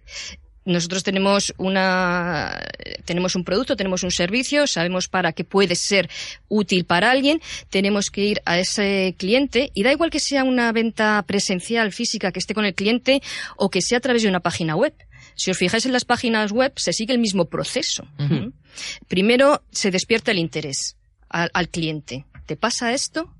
nosotros 0.65 1.03
tenemos 1.03 1.53
una 1.58 2.58
tenemos 3.05 3.36
un 3.36 3.43
producto, 3.43 3.75
tenemos 3.75 4.03
un 4.03 4.12
servicio, 4.12 4.67
sabemos 4.67 5.08
para 5.08 5.34
qué 5.34 5.43
puede 5.43 5.75
ser 5.75 6.10
útil 6.48 6.86
para 6.86 7.12
alguien, 7.12 7.41
tenemos 7.70 8.10
que 8.10 8.22
ir 8.22 8.41
a 8.46 8.60
ese 8.60 9.15
cliente 9.17 9.72
y 9.74 9.84
da 9.84 9.91
igual 9.91 10.10
que 10.10 10.20
sea 10.20 10.43
una 10.43 10.72
venta 10.72 11.24
presencial 11.27 11.91
física 11.91 12.32
que 12.32 12.39
esté 12.39 12.53
con 12.53 12.65
el 12.65 12.75
cliente 12.75 13.22
o 13.58 13.70
que 13.70 13.82
sea 13.82 13.98
a 13.98 14.01
través 14.01 14.24
de 14.24 14.29
una 14.29 14.39
página 14.39 14.75
web. 14.75 14.93
Si 15.36 15.51
os 15.51 15.58
fijáis 15.58 15.86
en 15.86 15.93
las 15.93 16.05
páginas 16.05 16.51
web, 16.51 16.74
se 16.75 16.93
sigue 16.93 17.13
el 17.13 17.20
mismo 17.20 17.46
proceso. 17.46 18.08
Primero 19.08 19.63
se 19.72 19.91
despierta 19.91 20.32
el 20.32 20.39
interés 20.39 20.96
al, 21.29 21.70
cliente. 21.70 22.25
¿Te 22.46 22.55
pasa 22.55 22.93
esto? 22.93 23.34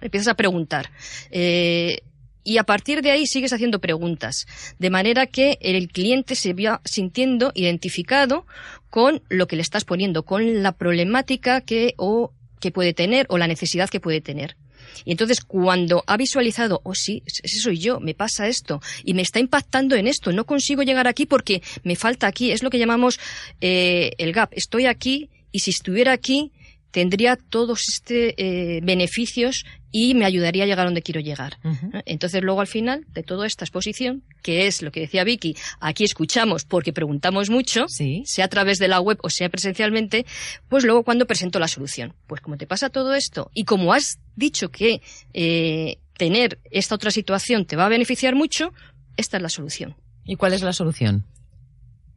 Empiezas 0.00 0.28
a 0.28 0.34
preguntar. 0.34 0.90
Eh, 1.30 2.02
y 2.50 2.58
a 2.58 2.64
partir 2.64 3.00
de 3.00 3.12
ahí 3.12 3.28
sigues 3.28 3.52
haciendo 3.52 3.78
preguntas, 3.78 4.48
de 4.80 4.90
manera 4.90 5.28
que 5.28 5.56
el 5.60 5.86
cliente 5.86 6.34
se 6.34 6.52
vea 6.52 6.80
sintiendo 6.84 7.52
identificado 7.54 8.44
con 8.90 9.22
lo 9.28 9.46
que 9.46 9.54
le 9.54 9.62
estás 9.62 9.84
poniendo, 9.84 10.24
con 10.24 10.60
la 10.60 10.72
problemática 10.72 11.60
que 11.60 11.94
o 11.96 12.32
que 12.58 12.72
puede 12.72 12.92
tener 12.92 13.26
o 13.28 13.38
la 13.38 13.46
necesidad 13.46 13.88
que 13.88 14.00
puede 14.00 14.20
tener. 14.20 14.56
Y 15.04 15.12
entonces 15.12 15.42
cuando 15.42 16.02
ha 16.08 16.16
visualizado, 16.16 16.80
oh 16.82 16.96
sí, 16.96 17.22
ese 17.24 17.60
soy 17.60 17.78
yo, 17.78 18.00
me 18.00 18.14
pasa 18.14 18.48
esto 18.48 18.82
y 19.04 19.14
me 19.14 19.22
está 19.22 19.38
impactando 19.38 19.94
en 19.94 20.08
esto, 20.08 20.32
no 20.32 20.44
consigo 20.44 20.82
llegar 20.82 21.06
aquí 21.06 21.26
porque 21.26 21.62
me 21.84 21.94
falta 21.94 22.26
aquí, 22.26 22.50
es 22.50 22.64
lo 22.64 22.70
que 22.70 22.80
llamamos 22.80 23.20
eh, 23.60 24.10
el 24.18 24.32
gap. 24.32 24.50
Estoy 24.56 24.86
aquí 24.86 25.30
y 25.52 25.60
si 25.60 25.70
estuviera 25.70 26.10
aquí 26.10 26.50
tendría 26.90 27.36
todos 27.36 27.88
estos 27.88 28.34
eh, 28.36 28.80
beneficios 28.82 29.64
y 29.92 30.14
me 30.14 30.24
ayudaría 30.24 30.64
a 30.64 30.66
llegar 30.66 30.80
a 30.80 30.84
donde 30.84 31.02
quiero 31.02 31.20
llegar. 31.20 31.58
Entonces, 32.04 32.42
luego 32.42 32.60
al 32.60 32.66
final 32.66 33.04
de 33.12 33.22
toda 33.22 33.46
esta 33.46 33.64
exposición, 33.64 34.22
que 34.42 34.66
es 34.66 34.82
lo 34.82 34.92
que 34.92 35.00
decía 35.00 35.24
Vicky, 35.24 35.56
aquí 35.80 36.04
escuchamos 36.04 36.64
porque 36.64 36.92
preguntamos 36.92 37.50
mucho, 37.50 37.86
sea 37.88 38.44
a 38.44 38.48
través 38.48 38.78
de 38.78 38.88
la 38.88 39.00
web 39.00 39.18
o 39.22 39.30
sea 39.30 39.48
presencialmente, 39.48 40.26
pues 40.68 40.84
luego 40.84 41.02
cuando 41.02 41.26
presento 41.26 41.58
la 41.58 41.68
solución. 41.68 42.14
Pues 42.26 42.40
como 42.40 42.56
te 42.56 42.66
pasa 42.66 42.90
todo 42.90 43.14
esto 43.14 43.50
y 43.54 43.64
como 43.64 43.92
has 43.92 44.18
dicho 44.36 44.70
que 44.70 45.02
eh, 45.32 45.98
tener 46.16 46.60
esta 46.70 46.94
otra 46.94 47.10
situación 47.10 47.64
te 47.64 47.76
va 47.76 47.86
a 47.86 47.88
beneficiar 47.88 48.34
mucho, 48.34 48.72
esta 49.16 49.38
es 49.38 49.42
la 49.42 49.48
solución. 49.48 49.96
¿Y 50.24 50.36
cuál 50.36 50.52
es 50.52 50.62
la 50.62 50.72
solución? 50.72 51.26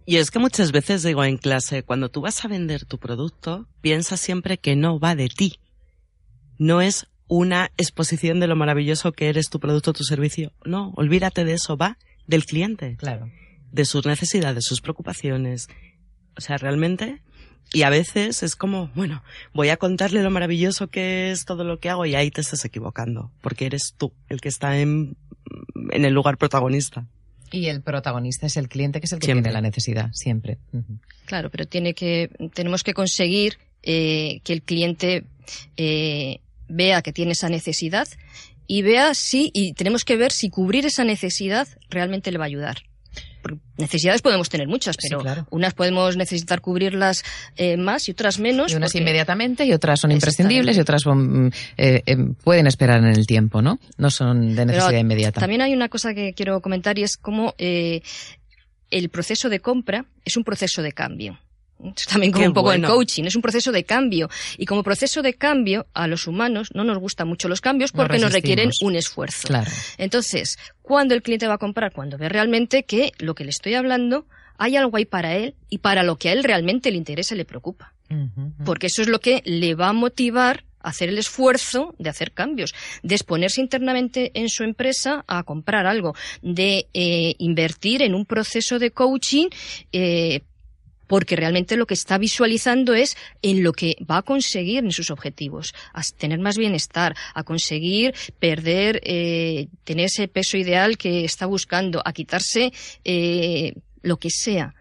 Y 0.06 0.18
es 0.18 0.32
que 0.32 0.39
muchas 0.39 0.72
veces 0.72 1.01
digo 1.03 1.24
en 1.24 1.38
clase, 1.38 1.84
cuando 1.84 2.10
tú 2.10 2.22
vas 2.22 2.44
a 2.44 2.50
vender 2.50 2.86
tu 2.86 2.98
producto, 2.98 3.68
piensa 3.82 4.18
siempre 4.18 4.58
que 4.58 4.75
no 4.75 5.00
va 5.00 5.15
de 5.15 5.30
ti. 5.30 5.60
No 6.58 6.82
es 6.82 7.08
una 7.27 7.72
exposición 7.77 8.39
de 8.39 8.48
lo 8.48 8.56
maravilloso 8.56 9.12
que 9.12 9.30
eres 9.30 9.50
tu 9.50 9.60
producto 9.60 9.92
o 9.92 9.94
tu 9.94 10.03
servicio. 10.03 10.51
No, 10.65 10.94
olvídate 10.96 11.46
de 11.46 11.53
eso, 11.53 11.77
va 11.77 11.98
del 12.27 12.46
cliente. 12.46 12.96
Claro. 12.98 13.30
De 13.72 13.86
sus 13.86 14.06
necesidades, 14.06 14.65
sus 14.65 14.82
preocupaciones. 14.82 15.68
O 16.38 16.42
sea, 16.42 16.58
realmente. 16.58 17.22
Y 17.72 17.84
a 17.84 17.89
veces 17.89 18.44
es 18.44 18.56
como, 18.56 18.92
bueno, 18.94 19.24
voy 19.53 19.70
a 19.70 19.77
contarle 19.77 20.22
lo 20.22 20.30
maravilloso 20.30 20.88
que 20.88 21.32
es 21.32 21.46
todo 21.46 21.63
lo 21.63 21.80
que 21.80 21.89
hago 21.89 22.06
y 22.06 22.13
ahí 22.13 22.30
te 22.30 22.42
estás 22.42 22.65
equivocando, 22.65 23.32
porque 23.42 23.65
eres 23.65 23.96
tú 23.98 24.13
el 24.30 24.42
que 24.42 24.50
está 24.50 24.77
en, 24.77 25.18
en 25.92 26.06
el 26.06 26.13
lugar 26.13 26.38
protagonista. 26.38 27.08
Y 27.51 27.68
el 27.68 27.82
protagonista 27.82 28.48
es 28.48 28.58
el 28.58 28.68
cliente, 28.68 29.00
que 29.00 29.06
es 29.06 29.13
el 29.13 29.20
que 29.20 29.27
tiene 29.27 29.51
la 29.51 29.62
necesidad, 29.62 30.10
siempre. 30.12 30.58
Claro, 31.25 31.51
pero 31.51 31.68
tiene 31.68 31.94
que, 31.94 32.32
tenemos 32.53 32.84
que 32.84 32.96
conseguir 32.96 33.60
eh, 33.84 34.42
que 34.44 34.53
el 34.53 34.63
cliente 34.63 35.25
eh, 35.77 36.39
vea 36.74 37.01
que 37.01 37.13
tiene 37.13 37.32
esa 37.32 37.50
necesidad 37.50 38.08
y 38.68 38.82
vea 38.82 39.13
si, 39.13 39.51
y 39.53 39.74
tenemos 39.74 40.03
que 40.03 40.18
ver 40.18 40.32
si 40.32 40.50
cubrir 40.50 40.86
esa 40.86 41.03
necesidad 41.03 41.68
realmente 41.89 42.32
le 42.32 42.38
va 42.38 42.46
a 42.46 42.48
ayudar. 42.48 42.84
Necesidades 43.77 44.22
podemos 44.22 44.48
tener 44.48 44.68
muchas, 44.68 44.96
pero 44.98 45.22
unas 45.50 45.74
podemos 45.74 46.15
necesitar 46.15 46.62
cubrirlas 46.62 47.25
eh, 47.58 47.75
más 47.75 48.08
y 48.08 48.12
otras 48.12 48.39
menos. 48.39 48.72
Y 48.72 48.75
unas 48.75 48.96
inmediatamente 48.96 49.65
y 49.65 49.74
otras 49.74 50.00
son 50.00 50.12
imprescindibles 50.13 50.77
y 50.77 50.80
otras 50.80 51.03
eh, 51.06 52.01
eh, 52.06 52.18
pueden 52.44 52.68
esperar 52.68 53.00
en 53.00 53.10
el 53.10 53.27
tiempo, 53.27 53.62
¿no? 53.62 53.80
No 53.98 54.10
son 54.12 54.56
de 54.56 54.65
necesidad 54.65 54.98
inmediata. 54.98 55.42
También 55.42 55.62
hay 55.62 55.74
una 55.74 55.89
cosa 55.89 56.13
que 56.13 56.34
quiero 56.34 56.62
comentar 56.62 56.98
y 56.98 57.03
es 57.03 57.18
cómo 57.18 57.53
el 57.58 59.10
proceso 59.12 59.50
de 59.50 59.60
compra 59.60 60.06
es 60.24 60.38
un 60.38 60.46
proceso 60.46 60.82
de 60.82 60.94
cambio 60.94 61.38
también 62.10 62.32
como 62.32 62.46
un 62.46 62.53
poco 62.53 62.74
en 62.74 62.84
coaching, 62.84 63.24
es 63.25 63.36
un 63.36 63.42
proceso 63.42 63.72
de 63.72 63.84
cambio. 63.84 64.30
Y 64.58 64.65
como 64.65 64.84
proceso 64.84 65.22
de 65.22 65.34
cambio, 65.34 65.88
a 65.94 66.08
los 66.08 66.27
humanos 66.27 66.70
no 66.74 66.84
nos 66.84 66.98
gustan 66.98 67.27
mucho 67.27 67.50
los 67.50 67.62
cambios 67.62 67.92
porque 67.92 68.20
nos, 68.20 68.34
requieren 68.34 68.72
un 68.82 68.96
esfuerzo. 68.96 69.48
Entonces, 69.98 70.58
cuando 70.82 71.13
el 71.13 71.22
cliente 71.22 71.48
va 71.48 71.56
a 71.56 71.58
comprar? 71.58 71.92
Cuando 71.92 72.18
ve 72.18 72.30
realmente 72.30 72.84
que 72.84 73.12
lo 73.20 73.36
que 73.36 73.44
le 73.44 73.50
estoy 73.50 73.75
hablando 73.75 74.25
hay 74.58 74.77
algo 74.77 74.98
ahí 74.98 75.06
para 75.06 75.36
él 75.36 75.56
y 75.70 75.80
para 75.80 76.03
lo 76.03 76.18
que 76.18 76.30
a 76.30 76.34
él 76.34 76.44
realmente 76.44 76.92
le 76.92 76.98
interesa 76.98 77.36
y 77.36 77.38
le 77.38 77.46
preocupa. 77.46 77.94
Porque 78.63 78.88
eso 78.88 79.01
es 79.01 79.08
lo 79.08 79.20
que 79.20 79.42
le 79.44 79.74
va 79.74 79.89
a 79.89 79.94
motivar 79.94 80.63
a 80.82 80.89
hacer 80.89 81.10
el 81.10 81.18
esfuerzo 81.18 81.96
de 81.98 82.10
hacer 82.10 82.32
cambios, 82.32 82.75
de 83.01 83.15
exponerse 83.15 83.60
internamente 83.60 84.32
en 84.36 84.50
su 84.50 84.63
empresa 84.63 85.24
a 85.27 85.42
comprar 85.44 85.88
algo, 85.88 86.13
de 86.44 86.88
eh, 86.94 87.34
invertir 87.39 88.03
en 88.03 88.13
un 88.13 88.25
proceso 88.25 88.77
de 88.77 88.92
coaching 88.92 89.48
eh, 89.92 90.42
porque 91.13 91.36
realmente 91.36 91.77
lo 91.77 91.86
que 91.86 91.93
está 91.93 92.17
visualizando 92.17 92.96
es 92.96 93.15
en 93.43 93.62
lo 93.62 93.74
que 93.74 93.98
va 94.10 94.17
a 94.17 94.22
conseguir 94.24 94.84
en 94.84 94.91
sus 94.91 95.12
objetivos, 95.12 95.75
a 95.93 96.01
tener 96.17 96.39
más 96.39 96.58
bienestar, 96.58 97.15
a 97.36 97.43
conseguir 97.43 98.15
perder, 98.39 99.00
eh, 99.03 99.67
tener 99.84 100.05
ese 100.05 100.27
peso 100.27 100.58
ideal 100.58 100.98
que 100.98 101.24
está 101.24 101.46
buscando, 101.46 102.01
a 102.03 102.13
quitarse 102.13 102.74
eh, 103.03 103.75
lo 104.01 104.17
que 104.17 104.32
sea. 104.32 104.74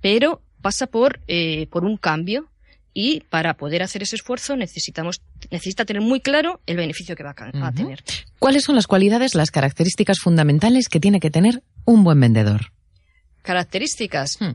Pero 0.00 0.42
pasa 0.60 0.88
por, 0.88 1.20
eh, 1.28 1.68
por 1.70 1.84
un 1.84 1.96
cambio 1.96 2.50
y 2.92 3.20
para 3.30 3.54
poder 3.54 3.84
hacer 3.84 4.02
ese 4.02 4.16
esfuerzo 4.16 4.56
necesitamos 4.56 5.22
necesita 5.52 5.84
tener 5.84 6.02
muy 6.02 6.18
claro 6.18 6.60
el 6.66 6.78
beneficio 6.78 7.14
que 7.14 7.22
va 7.22 7.30
a, 7.30 7.70
tener. 7.70 8.02
¿Cuáles 8.40 8.64
son 8.64 8.74
las 8.74 8.88
cualidades, 8.88 9.36
las 9.36 9.52
características 9.52 10.18
fundamentales 10.18 10.88
que 10.88 10.98
tiene 10.98 11.20
que 11.20 11.30
tener 11.30 11.62
un 11.84 12.02
buen 12.02 12.18
vendedor? 12.18 12.72
Características. 13.42 14.36
Hmm 14.40 14.54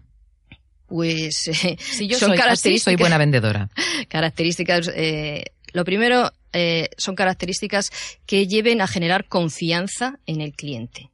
pues 0.87 1.47
eh, 1.63 1.77
si 1.79 2.07
yo 2.07 2.17
son 2.17 2.29
soy 2.29 2.37
características, 2.37 2.83
soy 2.83 2.95
buena 2.95 3.17
vendedora. 3.17 3.69
Características, 4.07 4.91
eh, 4.93 5.45
lo 5.73 5.83
primero 5.83 6.31
eh, 6.53 6.89
son 6.97 7.15
características 7.15 7.91
que 8.25 8.47
lleven 8.47 8.81
a 8.81 8.87
generar 8.87 9.25
confianza 9.25 10.19
en 10.25 10.39
el 10.39 10.53
cliente. 10.53 11.09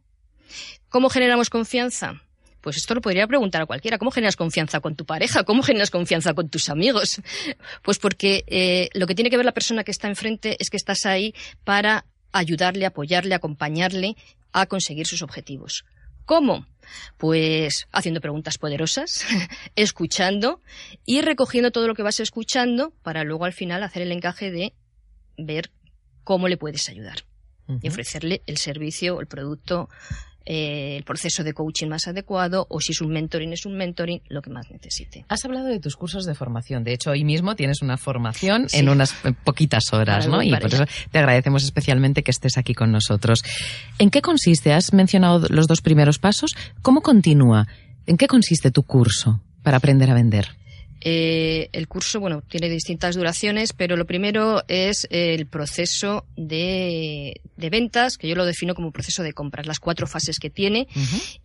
¿Cómo 0.89 1.09
generamos 1.09 1.49
confianza? 1.49 2.21
Pues 2.61 2.77
esto 2.77 2.93
lo 2.93 3.01
podría 3.01 3.25
preguntar 3.25 3.63
a 3.63 3.65
cualquiera. 3.65 3.97
¿Cómo 3.97 4.11
generas 4.11 4.35
confianza 4.35 4.81
con 4.81 4.95
tu 4.95 5.05
pareja? 5.05 5.43
¿Cómo 5.43 5.63
generas 5.63 5.89
confianza 5.89 6.33
con 6.33 6.49
tus 6.49 6.69
amigos? 6.69 7.21
Pues 7.81 7.97
porque 7.97 8.43
eh, 8.45 8.89
lo 8.93 9.07
que 9.07 9.15
tiene 9.15 9.31
que 9.31 9.37
ver 9.37 9.45
la 9.45 9.51
persona 9.51 9.83
que 9.83 9.91
está 9.91 10.07
enfrente 10.07 10.57
es 10.59 10.69
que 10.69 10.77
estás 10.77 11.07
ahí 11.07 11.33
para 11.63 12.05
ayudarle, 12.31 12.85
apoyarle, 12.85 13.33
acompañarle 13.33 14.15
a 14.53 14.67
conseguir 14.67 15.07
sus 15.07 15.23
objetivos. 15.23 15.85
¿Cómo? 16.25 16.65
Pues 17.17 17.87
haciendo 17.91 18.21
preguntas 18.21 18.57
poderosas, 18.57 19.25
escuchando 19.75 20.61
y 21.05 21.21
recogiendo 21.21 21.71
todo 21.71 21.87
lo 21.87 21.95
que 21.95 22.03
vas 22.03 22.19
escuchando 22.19 22.91
para 23.03 23.23
luego 23.23 23.45
al 23.45 23.53
final 23.53 23.83
hacer 23.83 24.01
el 24.01 24.11
encaje 24.11 24.51
de 24.51 24.73
ver 25.37 25.71
cómo 26.23 26.47
le 26.47 26.57
puedes 26.57 26.89
ayudar 26.89 27.23
y 27.81 27.87
ofrecerle 27.87 28.41
el 28.47 28.57
servicio 28.57 29.15
o 29.15 29.21
el 29.21 29.27
producto 29.27 29.89
eh, 30.45 30.98
el 30.98 31.03
proceso 31.03 31.43
de 31.43 31.53
coaching 31.53 31.88
más 31.88 32.07
adecuado 32.07 32.65
o 32.69 32.79
si 32.81 32.93
es 32.93 33.01
un 33.01 33.12
mentoring 33.12 33.53
es 33.53 33.65
un 33.65 33.75
mentoring, 33.77 34.21
lo 34.27 34.41
que 34.41 34.50
más 34.50 34.71
necesite. 34.71 35.25
Has 35.27 35.45
hablado 35.45 35.67
de 35.67 35.79
tus 35.79 35.95
cursos 35.95 36.25
de 36.25 36.33
formación. 36.33 36.83
De 36.83 36.93
hecho, 36.93 37.12
hoy 37.12 37.24
mismo 37.24 37.55
tienes 37.55 37.81
una 37.81 37.98
formación 37.98 38.67
en 38.74 38.89
unas 38.89 39.13
poquitas 39.43 39.93
horas, 39.93 40.27
¿no? 40.27 40.41
Y 40.41 40.51
por 40.51 40.74
eso 40.74 40.86
te 41.12 41.19
agradecemos 41.19 41.63
especialmente 41.63 42.24
que 42.24 42.31
estés 42.31 42.57
aquí 42.57 42.74
con 42.74 42.91
nosotros. 42.91 43.43
¿En 44.00 44.10
qué 44.10 44.21
consiste? 44.21 44.74
Has 44.74 44.93
mencionado 44.93 45.48
los 45.50 45.67
dos 45.67 45.81
primeros 45.81 46.19
pasos. 46.19 46.55
¿Cómo 46.81 47.01
continúa? 47.01 47.67
¿En 48.07 48.17
qué 48.17 48.27
consiste 48.27 48.71
tu 48.71 48.83
curso 48.83 49.41
para 49.63 49.77
aprender 49.77 50.10
a 50.10 50.13
vender? 50.13 50.61
Eh, 51.01 51.70
el 51.74 51.88
curso, 51.88 52.20
bueno, 52.20 52.41
tiene 52.48 52.70
distintas 52.70 53.15
duraciones, 53.15 53.74
pero 53.74 53.98
lo 53.98 54.05
primero 54.05 54.63
es 54.67 55.08
el 55.10 55.48
proceso 55.48 56.25
de, 56.38 57.41
ventas, 57.58 58.17
que 58.17 58.27
yo 58.27 58.36
lo 58.36 58.46
defino 58.46 58.75
como 58.75 58.91
proceso 58.91 59.24
de 59.24 59.34
compras, 59.34 59.65
las 59.65 59.79
cuatro 59.79 60.08
fases 60.08 60.39
que 60.39 60.50
tiene, 60.50 60.88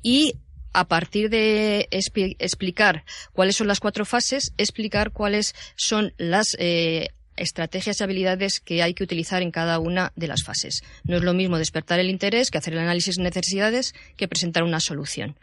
y 0.02 0.34
a 0.72 0.86
partir 0.86 1.30
de 1.30 1.88
explicar 1.90 3.04
cuáles 3.32 3.56
son 3.56 3.66
las 3.66 3.80
cuatro 3.80 4.04
fases, 4.04 4.52
explicar 4.58 5.10
cuáles 5.10 5.54
son 5.74 6.12
las 6.18 6.54
eh, 6.58 7.08
estrategias 7.36 8.00
y 8.00 8.04
habilidades 8.04 8.60
que 8.60 8.82
hay 8.82 8.92
que 8.92 9.04
utilizar 9.04 9.42
en 9.42 9.50
cada 9.50 9.78
una 9.78 10.12
de 10.16 10.28
las 10.28 10.42
fases. 10.42 10.82
No 11.04 11.16
es 11.16 11.22
lo 11.22 11.34
mismo 11.34 11.58
despertar 11.58 11.98
el 11.98 12.10
interés 12.10 12.50
que 12.50 12.58
hacer 12.58 12.74
el 12.74 12.80
análisis 12.80 13.16
de 13.16 13.22
necesidades 13.22 13.94
que 14.16 14.28
presentar 14.28 14.64
una 14.64 14.80
solución. 14.80 15.38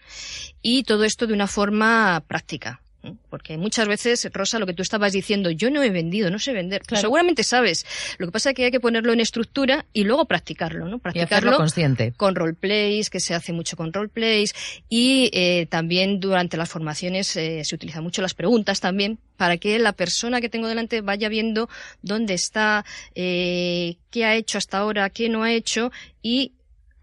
Y 0.61 0.83
todo 0.83 1.03
esto 1.03 1.25
de 1.25 1.33
una 1.33 1.47
forma 1.47 2.23
práctica. 2.27 2.81
Porque 3.29 3.57
muchas 3.57 3.87
veces, 3.87 4.29
Rosa, 4.31 4.59
lo 4.59 4.65
que 4.65 4.73
tú 4.73 4.81
estabas 4.81 5.11
diciendo, 5.11 5.51
yo 5.51 5.69
no 5.69 5.83
he 5.83 5.89
vendido, 5.89 6.29
no 6.29 6.39
sé 6.39 6.53
vender. 6.53 6.81
Seguramente 6.89 7.43
sabes. 7.43 7.85
Lo 8.17 8.27
que 8.27 8.31
pasa 8.31 8.51
es 8.51 8.55
que 8.55 8.65
hay 8.65 8.71
que 8.71 8.79
ponerlo 8.79 9.11
en 9.11 9.19
estructura 9.19 9.85
y 9.91 10.05
luego 10.05 10.25
practicarlo, 10.25 10.87
¿no? 10.87 10.99
Practicarlo 10.99 11.57
consciente. 11.57 12.13
con 12.15 12.35
roleplays, 12.35 13.09
que 13.09 13.19
se 13.19 13.33
hace 13.33 13.51
mucho 13.51 13.75
con 13.75 13.91
roleplays. 13.91 14.53
Y 14.87 15.29
eh, 15.33 15.67
también 15.69 16.19
durante 16.19 16.55
las 16.55 16.69
formaciones 16.69 17.35
eh, 17.35 17.61
se 17.65 17.75
utilizan 17.75 18.03
mucho 18.03 18.21
las 18.21 18.33
preguntas 18.33 18.79
también 18.79 19.19
para 19.35 19.57
que 19.57 19.77
la 19.79 19.91
persona 19.91 20.39
que 20.39 20.49
tengo 20.49 20.67
delante 20.67 21.01
vaya 21.01 21.27
viendo 21.27 21.69
dónde 22.01 22.33
está, 22.35 22.85
eh, 23.15 23.97
qué 24.11 24.25
ha 24.25 24.35
hecho 24.35 24.57
hasta 24.57 24.77
ahora, 24.77 25.09
qué 25.09 25.27
no 25.27 25.43
ha 25.43 25.51
hecho 25.51 25.91
y 26.21 26.53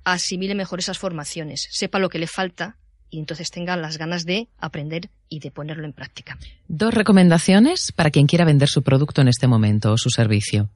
asimile 0.04 0.54
mejor 0.54 0.78
esas 0.78 0.98
formaciones, 0.98 1.68
sepa 1.70 1.98
lo 1.98 2.08
que 2.08 2.18
le 2.18 2.26
falta 2.26 2.78
y 3.10 3.18
entonces 3.18 3.50
tenga 3.50 3.76
las 3.76 3.98
ganas 3.98 4.24
de 4.24 4.48
aprender 4.58 5.10
y 5.28 5.40
de 5.40 5.50
ponerlo 5.50 5.84
en 5.84 5.92
práctica. 5.92 6.38
Dos 6.68 6.94
recomendaciones 6.94 7.92
para 7.92 8.10
quien 8.10 8.26
quiera 8.26 8.44
vender 8.44 8.68
su 8.68 8.82
producto 8.82 9.20
en 9.20 9.28
este 9.28 9.46
momento 9.46 9.92
o 9.92 9.98
su 9.98 10.10
servicio. 10.10 10.68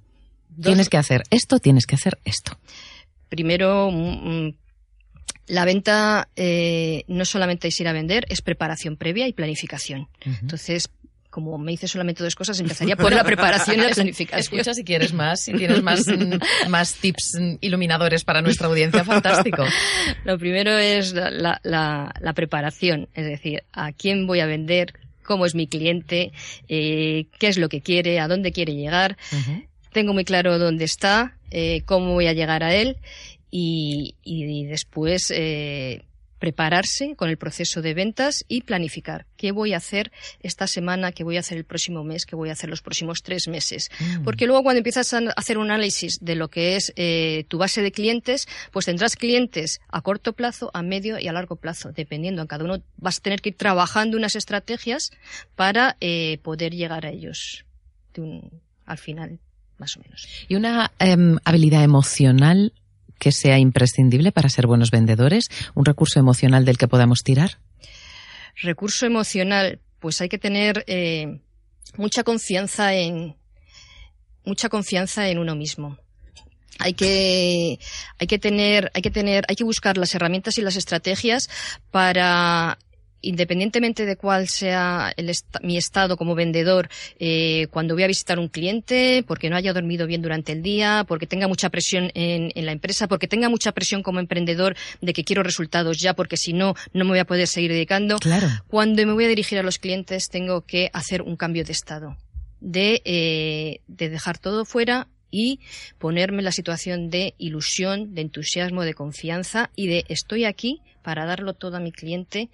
Tienes 0.60 0.88
que 0.88 0.96
hacer 0.96 1.22
esto, 1.30 1.58
tienes 1.58 1.86
que 1.86 1.96
hacer 1.96 2.18
esto. 2.24 2.58
Primero, 3.28 3.90
mm, 3.90 4.46
mm, 4.46 4.54
la 5.48 5.64
venta 5.64 6.28
eh, 6.36 7.04
no 7.08 7.24
solamente 7.24 7.68
es 7.68 7.80
ir 7.80 7.88
a 7.88 7.92
vender, 7.92 8.24
es 8.28 8.40
preparación 8.40 8.96
previa 8.96 9.26
y 9.26 9.32
planificación. 9.32 10.08
Entonces, 10.24 10.90
como 11.34 11.58
me 11.58 11.72
dice 11.72 11.88
solamente 11.88 12.22
dos 12.22 12.36
cosas, 12.36 12.60
empezaría 12.60 12.94
por 12.94 13.12
la 13.12 13.24
preparación 13.24 13.80
y 13.80 13.82
la 13.82 13.88
planificación. 13.92 14.38
Escucha 14.38 14.72
si 14.72 14.84
quieres 14.84 15.12
más, 15.12 15.40
si 15.40 15.52
tienes 15.52 15.82
más, 15.82 16.06
mm, 16.06 16.68
más 16.70 16.94
tips 16.94 17.40
iluminadores 17.60 18.22
para 18.22 18.40
nuestra 18.40 18.68
audiencia, 18.68 19.02
fantástico. 19.02 19.64
Lo 20.24 20.38
primero 20.38 20.78
es 20.78 21.12
la, 21.12 21.58
la, 21.64 22.32
preparación, 22.34 23.08
es 23.14 23.26
decir, 23.26 23.64
a 23.72 23.90
quién 23.90 24.28
voy 24.28 24.38
a 24.38 24.46
vender, 24.46 24.94
cómo 25.24 25.44
es 25.44 25.56
mi 25.56 25.66
cliente, 25.66 26.30
eh, 26.68 27.26
qué 27.40 27.48
es 27.48 27.58
lo 27.58 27.68
que 27.68 27.80
quiere, 27.80 28.20
a 28.20 28.28
dónde 28.28 28.52
quiere 28.52 28.76
llegar. 28.76 29.16
Tengo 29.92 30.12
muy 30.14 30.24
claro 30.24 30.60
dónde 30.60 30.84
está, 30.84 31.36
eh, 31.50 31.82
cómo 31.84 32.12
voy 32.12 32.28
a 32.28 32.32
llegar 32.32 32.62
a 32.62 32.76
él 32.76 32.98
y, 33.50 34.14
y 34.22 34.66
después 34.66 35.32
eh, 35.34 36.02
prepararse 36.44 37.16
con 37.16 37.30
el 37.30 37.38
proceso 37.38 37.80
de 37.80 37.94
ventas 37.94 38.44
y 38.48 38.60
planificar 38.64 39.24
qué 39.38 39.50
voy 39.50 39.72
a 39.72 39.78
hacer 39.78 40.12
esta 40.40 40.66
semana, 40.66 41.10
qué 41.10 41.24
voy 41.24 41.38
a 41.38 41.40
hacer 41.40 41.56
el 41.56 41.64
próximo 41.64 42.04
mes, 42.04 42.26
qué 42.26 42.36
voy 42.36 42.50
a 42.50 42.52
hacer 42.52 42.68
los 42.68 42.82
próximos 42.82 43.22
tres 43.22 43.48
meses. 43.48 43.90
Mm. 43.98 44.24
Porque 44.24 44.44
luego 44.44 44.62
cuando 44.62 44.80
empiezas 44.80 45.14
a 45.14 45.20
hacer 45.36 45.56
un 45.56 45.70
análisis 45.70 46.18
de 46.20 46.34
lo 46.34 46.48
que 46.48 46.76
es 46.76 46.92
eh, 46.96 47.46
tu 47.48 47.56
base 47.56 47.80
de 47.80 47.92
clientes, 47.92 48.46
pues 48.72 48.84
tendrás 48.84 49.16
clientes 49.16 49.80
a 49.88 50.02
corto 50.02 50.34
plazo, 50.34 50.70
a 50.74 50.82
medio 50.82 51.18
y 51.18 51.28
a 51.28 51.32
largo 51.32 51.56
plazo, 51.56 51.92
dependiendo. 51.92 52.42
En 52.42 52.46
cada 52.46 52.64
uno 52.64 52.82
vas 52.98 53.16
a 53.16 53.22
tener 53.22 53.40
que 53.40 53.48
ir 53.48 53.56
trabajando 53.56 54.18
unas 54.18 54.36
estrategias 54.36 55.12
para 55.56 55.96
eh, 56.02 56.40
poder 56.42 56.74
llegar 56.74 57.06
a 57.06 57.08
ellos 57.08 57.64
al 58.84 58.98
final, 58.98 59.38
más 59.78 59.96
o 59.96 60.00
menos. 60.00 60.28
¿Y 60.46 60.56
una 60.56 60.92
em, 60.98 61.38
habilidad 61.42 61.82
emocional 61.82 62.74
que 63.18 63.32
sea 63.32 63.58
imprescindible 63.58 64.32
para 64.32 64.48
ser 64.48 64.66
buenos 64.66 64.90
vendedores? 64.90 65.48
¿Un 65.74 65.84
recurso 65.84 66.18
emocional 66.18 66.64
del 66.64 66.78
que 66.78 66.88
podamos 66.88 67.22
tirar? 67.22 67.58
Recurso 68.56 69.06
emocional, 69.06 69.80
pues 69.98 70.20
hay 70.20 70.28
que 70.28 70.38
tener 70.38 70.84
eh, 70.86 71.40
mucha 71.96 72.24
confianza 72.24 72.94
en 72.94 73.36
mucha 74.44 74.68
confianza 74.68 75.28
en 75.28 75.38
uno 75.38 75.54
mismo. 75.54 75.98
Hay 76.78 76.94
que, 76.94 77.78
hay 78.18 78.26
que 78.26 78.38
tener, 78.38 78.90
hay 78.94 79.02
que 79.02 79.10
tener, 79.10 79.44
hay 79.48 79.56
que 79.56 79.64
buscar 79.64 79.96
las 79.96 80.14
herramientas 80.14 80.58
y 80.58 80.62
las 80.62 80.76
estrategias 80.76 81.48
para 81.90 82.78
independientemente 83.24 84.06
de 84.06 84.16
cuál 84.16 84.48
sea 84.48 85.14
mi 85.62 85.76
estado 85.76 86.16
como 86.16 86.34
vendedor, 86.34 86.88
eh, 87.18 87.66
cuando 87.70 87.94
voy 87.94 88.04
a 88.04 88.06
visitar 88.06 88.38
un 88.38 88.48
cliente, 88.48 89.24
porque 89.26 89.50
no 89.50 89.56
haya 89.56 89.72
dormido 89.72 90.06
bien 90.06 90.22
durante 90.22 90.52
el 90.52 90.62
día, 90.62 91.04
porque 91.08 91.26
tenga 91.26 91.48
mucha 91.48 91.70
presión 91.70 92.10
en, 92.14 92.52
la 92.64 92.72
empresa, 92.72 93.08
porque 93.08 93.28
tenga 93.28 93.48
mucha 93.48 93.72
presión 93.72 94.02
como 94.02 94.20
emprendedor 94.20 94.76
de 95.00 95.12
que 95.12 95.24
quiero 95.24 95.42
resultados 95.42 95.98
ya, 95.98 96.14
porque 96.14 96.36
si 96.36 96.52
no, 96.52 96.74
no 96.92 97.04
me 97.04 97.10
voy 97.10 97.18
a 97.18 97.24
poder 97.24 97.46
seguir 97.46 97.72
dedicando. 97.72 98.16
Cuando 98.68 99.04
me 99.06 99.12
voy 99.12 99.24
a 99.24 99.28
dirigir 99.28 99.58
a 99.58 99.62
los 99.62 99.78
clientes, 99.78 100.28
tengo 100.28 100.62
que 100.62 100.90
hacer 100.92 101.22
un 101.22 101.36
cambio 101.36 101.64
de 101.64 101.72
estado, 101.72 102.16
de, 102.60 103.02
eh, 103.04 103.80
de 103.86 104.08
dejar 104.08 104.38
todo 104.38 104.64
fuera 104.64 105.08
y 105.34 105.58
ponerme 105.98 106.38
en 106.38 106.44
la 106.44 106.52
situación 106.52 107.10
de 107.10 107.34
ilusión, 107.38 108.14
de 108.14 108.22
entusiasmo, 108.22 108.82
de 108.82 108.94
confianza 108.94 109.70
y 109.74 109.88
de 109.88 110.04
estoy 110.08 110.44
aquí 110.44 110.80
para 111.02 111.26
darlo 111.26 111.54
todo 111.54 111.76
a 111.76 111.80
mi 111.80 111.90
cliente 111.90 112.50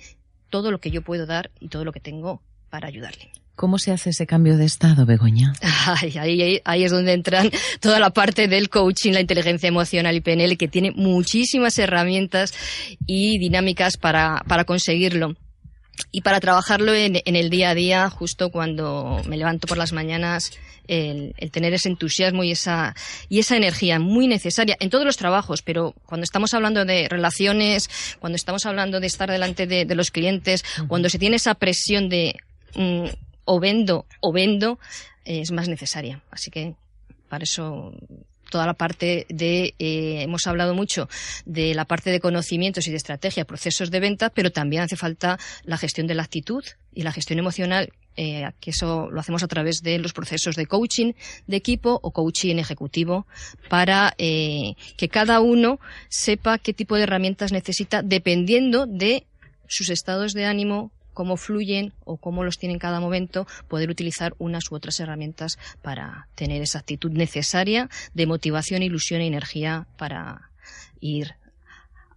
todo 0.50 0.70
lo 0.70 0.78
que 0.78 0.90
yo 0.90 1.02
puedo 1.02 1.26
dar 1.26 1.50
y 1.60 1.68
todo 1.68 1.84
lo 1.84 1.92
que 1.92 2.00
tengo 2.00 2.42
para 2.68 2.88
ayudarle. 2.88 3.30
¿Cómo 3.56 3.78
se 3.78 3.92
hace 3.92 4.10
ese 4.10 4.26
cambio 4.26 4.56
de 4.56 4.64
estado, 4.64 5.04
Begoña? 5.04 5.52
ahí, 6.18 6.60
ahí, 6.64 6.82
es 6.82 6.90
donde 6.90 7.12
entran 7.12 7.50
toda 7.80 7.98
la 7.98 8.10
parte 8.10 8.48
del 8.48 8.70
coaching, 8.70 9.12
la 9.12 9.20
inteligencia 9.20 9.68
emocional 9.68 10.16
y 10.16 10.20
PNL, 10.20 10.56
que 10.56 10.66
tiene 10.66 10.92
muchísimas 10.92 11.78
herramientas 11.78 12.54
y 13.06 13.38
dinámicas 13.38 13.98
para, 13.98 14.42
para 14.48 14.64
conseguirlo. 14.64 15.36
Y 16.12 16.22
para 16.22 16.40
trabajarlo 16.40 16.94
en, 16.94 17.20
en, 17.24 17.36
el 17.36 17.50
día 17.50 17.70
a 17.70 17.74
día, 17.74 18.10
justo 18.10 18.50
cuando 18.50 19.22
me 19.26 19.36
levanto 19.36 19.66
por 19.66 19.78
las 19.78 19.92
mañanas, 19.92 20.52
el, 20.90 21.50
tener 21.50 21.72
ese 21.72 21.88
entusiasmo 21.88 22.42
y 22.44 22.50
esa, 22.50 22.94
y 23.28 23.38
esa 23.38 23.56
energía 23.56 23.98
muy 23.98 24.26
necesaria 24.26 24.76
en 24.80 24.90
todos 24.90 25.04
los 25.04 25.16
trabajos, 25.16 25.62
pero 25.62 25.94
cuando 26.06 26.24
estamos 26.24 26.52
hablando 26.52 26.84
de 26.84 27.08
relaciones, 27.08 27.88
cuando 28.18 28.36
estamos 28.36 28.66
hablando 28.66 29.00
de 29.00 29.06
estar 29.06 29.30
delante 29.30 29.66
de, 29.66 29.94
los 29.94 30.10
clientes, 30.10 30.64
cuando 30.88 31.08
se 31.08 31.18
tiene 31.18 31.36
esa 31.36 31.54
presión 31.54 32.08
de 32.08 32.36
mm, 32.74 33.06
o 33.44 33.60
vendo 33.60 34.06
o 34.20 34.32
vendo, 34.32 34.78
es 35.24 35.52
más 35.52 35.68
necesaria. 35.68 36.22
Así 36.30 36.50
que 36.50 36.74
para 37.28 37.44
eso 37.44 37.92
toda 38.50 38.66
la 38.66 38.74
parte 38.74 39.26
de, 39.28 39.74
eh, 39.78 40.22
hemos 40.22 40.46
hablado 40.46 40.74
mucho 40.74 41.08
de 41.46 41.74
la 41.74 41.86
parte 41.86 42.10
de 42.10 42.20
conocimientos 42.20 42.86
y 42.86 42.90
de 42.90 42.96
estrategia, 42.96 43.46
procesos 43.46 43.90
de 43.90 44.00
venta, 44.00 44.30
pero 44.30 44.50
también 44.50 44.82
hace 44.82 44.96
falta 44.96 45.38
la 45.64 45.78
gestión 45.78 46.06
de 46.06 46.14
la 46.14 46.24
actitud 46.24 46.64
y 46.92 47.02
la 47.02 47.12
gestión 47.12 47.38
emocional, 47.38 47.92
eh, 48.16 48.50
que 48.60 48.70
eso 48.70 49.08
lo 49.10 49.20
hacemos 49.20 49.42
a 49.42 49.48
través 49.48 49.82
de 49.82 49.98
los 49.98 50.12
procesos 50.12 50.56
de 50.56 50.66
coaching 50.66 51.12
de 51.46 51.56
equipo 51.56 51.98
o 52.02 52.10
coaching 52.10 52.56
ejecutivo, 52.56 53.26
para 53.68 54.14
eh, 54.18 54.74
que 54.96 55.08
cada 55.08 55.40
uno 55.40 55.78
sepa 56.08 56.58
qué 56.58 56.74
tipo 56.74 56.96
de 56.96 57.04
herramientas 57.04 57.52
necesita 57.52 58.02
dependiendo 58.02 58.86
de 58.86 59.24
sus 59.68 59.88
estados 59.88 60.34
de 60.34 60.44
ánimo, 60.44 60.90
cómo 61.12 61.36
fluyen 61.36 61.92
o 62.04 62.16
cómo 62.16 62.44
los 62.44 62.58
tienen 62.58 62.76
en 62.76 62.80
cada 62.80 63.00
momento, 63.00 63.46
poder 63.68 63.90
utilizar 63.90 64.34
unas 64.38 64.70
u 64.70 64.74
otras 64.74 64.98
herramientas 65.00 65.58
para 65.82 66.28
tener 66.34 66.62
esa 66.62 66.78
actitud 66.78 67.10
necesaria 67.12 67.88
de 68.14 68.26
motivación, 68.26 68.82
ilusión 68.82 69.20
e 69.20 69.26
energía 69.26 69.86
para 69.96 70.50
ir 71.00 71.34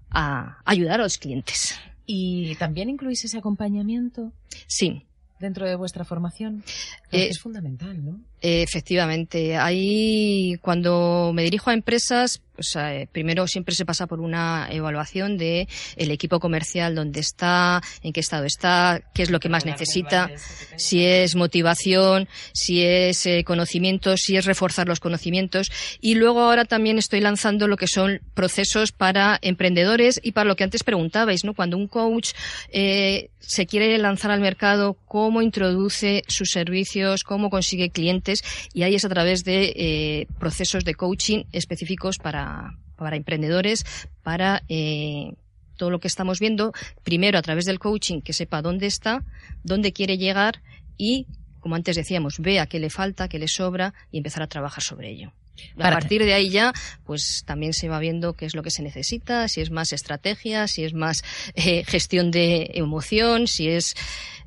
a 0.10 0.60
ayudar 0.66 1.00
a 1.00 1.04
los 1.04 1.18
clientes. 1.18 1.76
¿Y 2.06 2.56
también 2.56 2.90
incluís 2.90 3.24
ese 3.24 3.38
acompañamiento? 3.38 4.32
Sí, 4.68 5.06
dentro 5.44 5.68
de 5.68 5.76
vuestra 5.76 6.06
formación? 6.06 6.64
Eh, 7.12 7.28
es 7.30 7.40
fundamental, 7.40 8.04
¿no? 8.04 8.20
Efectivamente. 8.42 9.58
Ahí, 9.58 10.58
cuando 10.62 11.32
me 11.34 11.44
dirijo 11.44 11.70
a 11.70 11.74
empresas, 11.74 12.42
o 12.64 12.72
sea, 12.72 12.96
eh, 12.96 13.08
primero 13.12 13.46
siempre 13.46 13.76
se 13.76 13.86
pasa 13.86 14.08
por 14.08 14.20
una 14.20 14.68
evaluación 14.72 15.38
de 15.38 15.68
el 15.98 16.12
equipo 16.12 16.40
comercial, 16.40 16.96
dónde 16.96 17.20
está, 17.20 17.82
en 18.02 18.14
qué 18.14 18.22
estado 18.22 18.46
está, 18.46 19.02
qué 19.14 19.24
es 19.24 19.30
lo 19.30 19.40
que 19.40 19.50
más 19.50 19.66
necesita, 19.66 20.32
si 20.78 21.06
es 21.06 21.36
motivación, 21.36 22.30
si 22.54 22.82
es 22.84 23.26
eh, 23.26 23.44
conocimientos, 23.44 24.22
si 24.22 24.38
es 24.38 24.46
reforzar 24.46 24.88
los 24.88 25.00
conocimientos. 25.00 25.72
Y 26.00 26.16
luego 26.16 26.42
ahora 26.42 26.66
también 26.66 26.98
estoy 26.98 27.20
lanzando 27.20 27.68
lo 27.68 27.78
que 27.78 27.88
son 27.88 28.22
procesos 28.34 28.92
para 28.92 29.40
emprendedores 29.42 30.20
y 30.24 30.32
para 30.32 30.48
lo 30.48 30.56
que 30.56 30.64
antes 30.64 30.84
preguntabais, 30.84 31.44
¿no? 31.44 31.54
Cuando 31.54 31.78
un 31.78 31.88
coach 31.88 32.32
eh, 32.70 33.30
se 33.46 33.66
quiere 33.66 33.98
lanzar 33.98 34.32
al 34.32 34.40
mercado, 34.40 34.98
cómo 35.06 35.42
introduce 35.42 36.24
sus 36.28 36.50
servicios, 36.50 37.24
cómo 37.24 37.50
consigue 37.50 37.90
clientes 37.90 38.42
y 38.74 38.84
ahí 38.84 38.96
es 38.96 39.06
a 39.06 39.10
través 39.10 39.44
de 39.44 39.74
eh, 39.76 40.28
procesos 40.40 40.86
de 40.86 40.96
coaching 40.96 41.44
específicos 41.52 42.18
para, 42.18 42.53
para 42.96 43.16
emprendedores, 43.16 43.86
para 44.22 44.64
eh, 44.70 45.34
todo 45.78 45.90
lo 45.90 46.00
que 46.00 46.08
estamos 46.08 46.40
viendo, 46.40 46.74
primero 47.04 47.38
a 47.38 47.42
través 47.42 47.66
del 47.66 47.80
coaching, 47.80 48.22
que 48.22 48.34
sepa 48.34 48.62
dónde 48.62 48.88
está, 48.88 49.24
dónde 49.64 49.94
quiere 49.94 50.18
llegar 50.18 50.62
y, 50.98 51.28
como 51.60 51.76
antes 51.76 51.96
decíamos, 51.96 52.40
vea 52.40 52.68
qué 52.68 52.80
le 52.80 52.90
falta, 52.90 53.28
qué 53.28 53.40
le 53.40 53.48
sobra 53.48 53.94
y 54.12 54.18
empezar 54.18 54.44
a 54.44 54.48
trabajar 54.48 54.84
sobre 54.84 55.10
ello. 55.10 55.34
A 55.78 55.92
partir 55.92 56.24
de 56.24 56.34
ahí 56.34 56.50
ya, 56.50 56.74
pues 57.06 57.44
también 57.46 57.74
se 57.74 57.88
va 57.88 58.00
viendo 58.00 58.34
qué 58.34 58.46
es 58.46 58.56
lo 58.56 58.64
que 58.64 58.72
se 58.72 58.82
necesita, 58.82 59.48
si 59.48 59.62
es 59.62 59.70
más 59.70 59.94
estrategia, 59.94 60.68
si 60.68 60.84
es 60.84 60.94
más 60.94 61.24
eh, 61.54 61.84
gestión 61.86 62.32
de 62.32 62.72
emoción, 62.74 63.48
si 63.48 63.70
es 63.70 63.96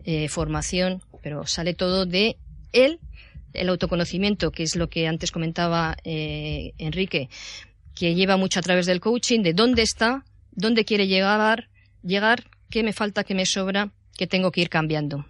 eh, 0.05 0.29
formación, 0.29 1.03
pero 1.23 1.47
sale 1.47 1.75
todo 1.75 2.07
de 2.07 2.37
él, 2.73 2.99
el 3.53 3.69
autoconocimiento, 3.69 4.51
que 4.51 4.65
es 4.65 4.77
lo 4.77 4.89
que 4.89 5.07
antes 5.07 5.31
comentaba 5.31 5.97
eh, 6.05 6.73
Enrique, 6.79 7.29
que 7.97 8.15
lleva 8.15 8.37
mucho 8.37 8.61
a 8.61 8.63
través 8.63 8.87
del 8.87 9.01
coaching, 9.01 9.43
de 9.43 9.55
dónde 9.55 9.83
está, 9.83 10.25
dónde 10.53 10.85
quiere 10.85 11.09
llegar, 11.09 11.69
llegar, 12.05 12.45
qué 12.71 12.85
me 12.85 12.93
falta, 12.93 13.25
qué 13.25 13.35
me 13.35 13.47
sobra, 13.47 13.91
qué 14.17 14.27
tengo 14.27 14.53
que 14.53 14.61
ir 14.61 14.69
cambiando. 14.69 15.27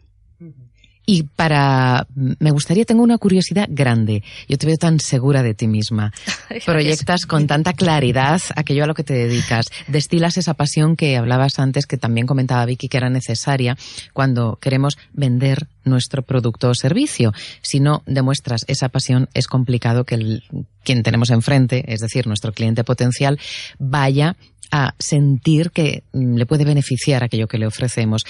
Y 1.09 1.23
para, 1.23 2.09
me 2.17 2.51
gustaría, 2.51 2.85
tengo 2.85 3.05
una 3.05 3.17
curiosidad 3.17 3.69
grande. 3.71 4.25
Yo 4.49 4.59
te 4.59 4.67
veo 4.67 4.77
tan 4.77 4.99
segura 4.99 5.45
de 5.45 5.55
ti 5.55 5.69
misma. 5.69 6.13
Proyectas 6.67 7.27
con 7.27 7.47
tanta 7.47 7.75
claridad 7.75 8.41
aquello 8.57 8.83
a 8.83 8.89
lo 8.89 8.95
que 8.95 9.05
te 9.05 9.15
dedicas. 9.15 9.67
Destilas 9.87 10.37
esa 10.37 10.55
pasión 10.55 10.97
que 10.97 11.17
hablabas 11.17 11.61
antes, 11.61 11.87
que 11.87 11.97
también 11.97 12.27
comentaba 12.27 12.67
Vicky 12.67 12.89
que 12.89 12.97
era 12.97 13.09
necesaria 13.09 13.79
cuando 14.13 14.59
queremos 14.61 14.99
vender 15.13 15.69
nuestro 15.85 16.23
producto 16.23 16.71
o 16.71 16.75
servicio. 16.75 17.33
Si 17.63 17.79
no 17.79 18.03
demuestras 18.07 18.65
esa 18.67 18.89
pasión, 18.89 19.29
es 19.33 19.47
complicado 19.47 20.05
que 20.05 20.17
el, 20.17 20.43
quien 20.83 21.05
tenemos 21.05 21.31
enfrente, 21.31 21.85
es 21.87 22.01
decir, 22.01 22.27
nuestro 22.27 22.53
cliente 22.53 22.83
potencial, 22.83 23.39
vaya 23.79 24.37
a 24.73 24.97
sentir 24.99 25.71
que 25.71 26.03
mm, 26.13 26.35
le 26.35 26.47
puede 26.47 26.65
beneficiar 26.65 27.23
aquello 27.23 27.47
que 27.47 27.59
le 27.59 27.67
ofrecemos. 27.69 28.25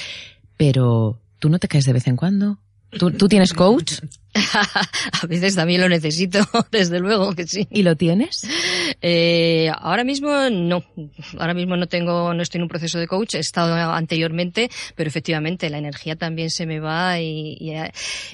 Pero, 0.58 1.18
¿tú 1.38 1.48
no 1.48 1.58
te 1.58 1.68
caes 1.68 1.84
de 1.84 1.94
vez 1.94 2.06
en 2.06 2.16
cuando? 2.16 2.58
¿Tú, 2.98 3.10
¿Tú, 3.10 3.28
tienes 3.28 3.52
coach? 3.52 4.00
a 5.22 5.26
veces 5.26 5.54
también 5.54 5.80
lo 5.80 5.88
necesito, 5.88 6.40
desde 6.70 7.00
luego 7.00 7.34
que 7.34 7.46
sí. 7.46 7.66
¿Y 7.70 7.82
lo 7.82 7.96
tienes? 7.96 8.46
Eh, 9.00 9.70
ahora 9.76 10.04
mismo 10.04 10.30
no. 10.50 10.84
Ahora 11.38 11.54
mismo 11.54 11.76
no 11.76 11.86
tengo, 11.86 12.34
no 12.34 12.42
estoy 12.42 12.58
en 12.58 12.62
un 12.62 12.68
proceso 12.68 12.98
de 12.98 13.06
coach. 13.06 13.34
He 13.34 13.38
estado 13.38 13.74
anteriormente, 13.74 14.70
pero 14.94 15.08
efectivamente 15.08 15.70
la 15.70 15.78
energía 15.78 16.16
también 16.16 16.50
se 16.50 16.66
me 16.66 16.80
va 16.80 17.20
y, 17.20 17.56
y 17.60 17.72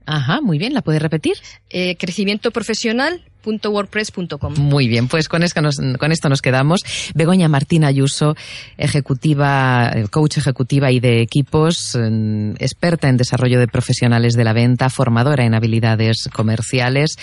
Ajá, 0.06 0.42
muy 0.42 0.58
bien. 0.58 0.74
¿La 0.74 0.82
puedes 0.82 1.02
repetir? 1.02 1.36
Eh, 1.70 1.96
crecimientoprofesional.wordpress.com. 1.98 4.54
Muy 4.58 4.88
bien, 4.88 5.08
pues 5.08 5.28
con 5.28 5.42
esto, 5.44 5.62
nos, 5.62 5.80
con 6.00 6.12
esto 6.12 6.30
nos 6.30 6.42
quedamos. 6.42 6.84
Begoña 7.14 7.48
Martina 7.48 7.86
Ayuso, 7.88 8.36
ejecutiva, 8.78 9.94
coach 10.12 10.38
ejecutiva 10.38 10.92
y 10.92 11.00
de 11.00 11.22
equipos, 11.22 11.98
experta 12.60 13.10
en 13.10 13.18
desarrollo 13.18 13.60
de 13.60 13.68
profesionales 13.68 14.34
de 14.34 14.44
la 14.44 14.54
venta, 14.54 14.90
formadora 14.90 15.46
en 15.46 15.56
habilidades 15.56 16.30
comerciales 16.34 17.18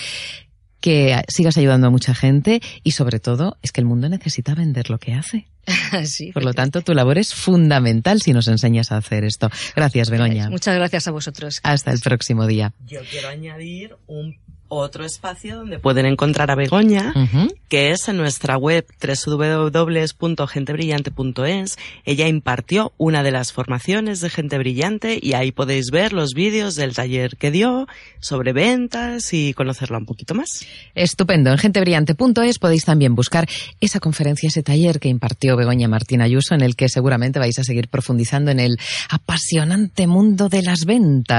que 0.83 1.23
sigas 1.29 1.57
ayudando 1.57 1.87
a 1.87 1.91
mucha 1.91 2.15
gente 2.15 2.61
y 2.83 2.91
sobre 2.91 3.21
todo 3.21 3.57
es 3.63 3.73
que 3.73 3.81
el 3.81 3.87
mundo 3.87 4.11
necesita 4.11 4.55
vender 4.55 4.91
lo 4.91 4.99
que 4.99 5.15
hace. 5.15 5.47
sí, 6.05 6.33
Por 6.33 6.45
lo 6.45 6.55
tanto, 6.55 6.83
tu 6.83 6.93
labor 6.93 7.19
es 7.19 7.35
fundamental 7.35 8.21
si 8.21 8.33
nos 8.33 8.49
enseñas 8.49 8.91
a 8.91 8.97
hacer 8.97 9.25
esto. 9.25 9.49
Gracias, 9.77 10.11
Begoña. 10.11 10.51
Muchas 10.51 10.75
gracias 10.75 11.07
a 11.07 11.13
vosotros. 11.13 11.61
Hasta 11.63 11.93
el 11.93 12.01
próximo 12.01 12.47
día. 12.47 12.75
Yo 12.85 13.01
quiero 13.09 13.29
añadir 13.29 13.97
un 14.09 14.37
otro 14.79 15.05
espacio 15.05 15.57
donde 15.57 15.79
pueden 15.79 16.07
encontrar 16.07 16.51
a 16.51 16.55
Begoña, 16.55 17.13
uh 17.15 17.21
-huh. 17.21 17.55
que 17.69 17.91
es 17.91 18.09
en 18.09 18.17
nuestra 18.17 18.57
web 18.57 18.87
www.gentebrillante.es. 19.01 21.79
Ella 22.05 22.29
impartió 22.29 22.93
una 22.97 23.23
de 23.23 23.33
las 23.33 23.53
formaciones 23.53 24.21
de 24.21 24.31
Gente 24.31 24.59
Brillante 24.59 25.19
y 25.21 25.35
ahí 25.35 25.53
podéis 25.53 25.91
ver 25.91 26.13
los 26.13 26.31
vídeos 26.35 26.75
del 26.75 26.95
taller 26.95 27.37
que 27.37 27.51
dio 27.51 27.87
sobre 28.21 28.53
ventas 28.53 29.33
y 29.33 29.53
conocerla 29.53 29.99
un 29.99 30.07
poquito 30.07 30.35
más. 30.35 30.67
Estupendo. 30.95 31.51
En 31.51 31.59
gentebrillante.es 31.59 32.59
podéis 32.59 32.85
también 32.85 33.15
buscar 33.15 33.49
esa 33.81 34.01
conferencia, 34.01 34.49
ese 34.49 34.63
taller 34.63 35.01
que 35.01 35.09
impartió 35.09 35.57
Begoña 35.57 35.89
Martín 35.89 36.23
Ayuso, 36.23 36.55
en 36.55 36.63
el 36.63 36.77
que 36.77 36.89
seguramente 36.89 37.39
vais 37.39 37.59
a 37.59 37.65
seguir 37.65 37.89
profundizando 37.89 38.51
en 38.51 38.61
el 38.61 38.79
apasionante 39.11 40.07
mundo 40.07 40.49
de 40.49 40.63
las 40.63 40.87
ventas. 40.87 41.33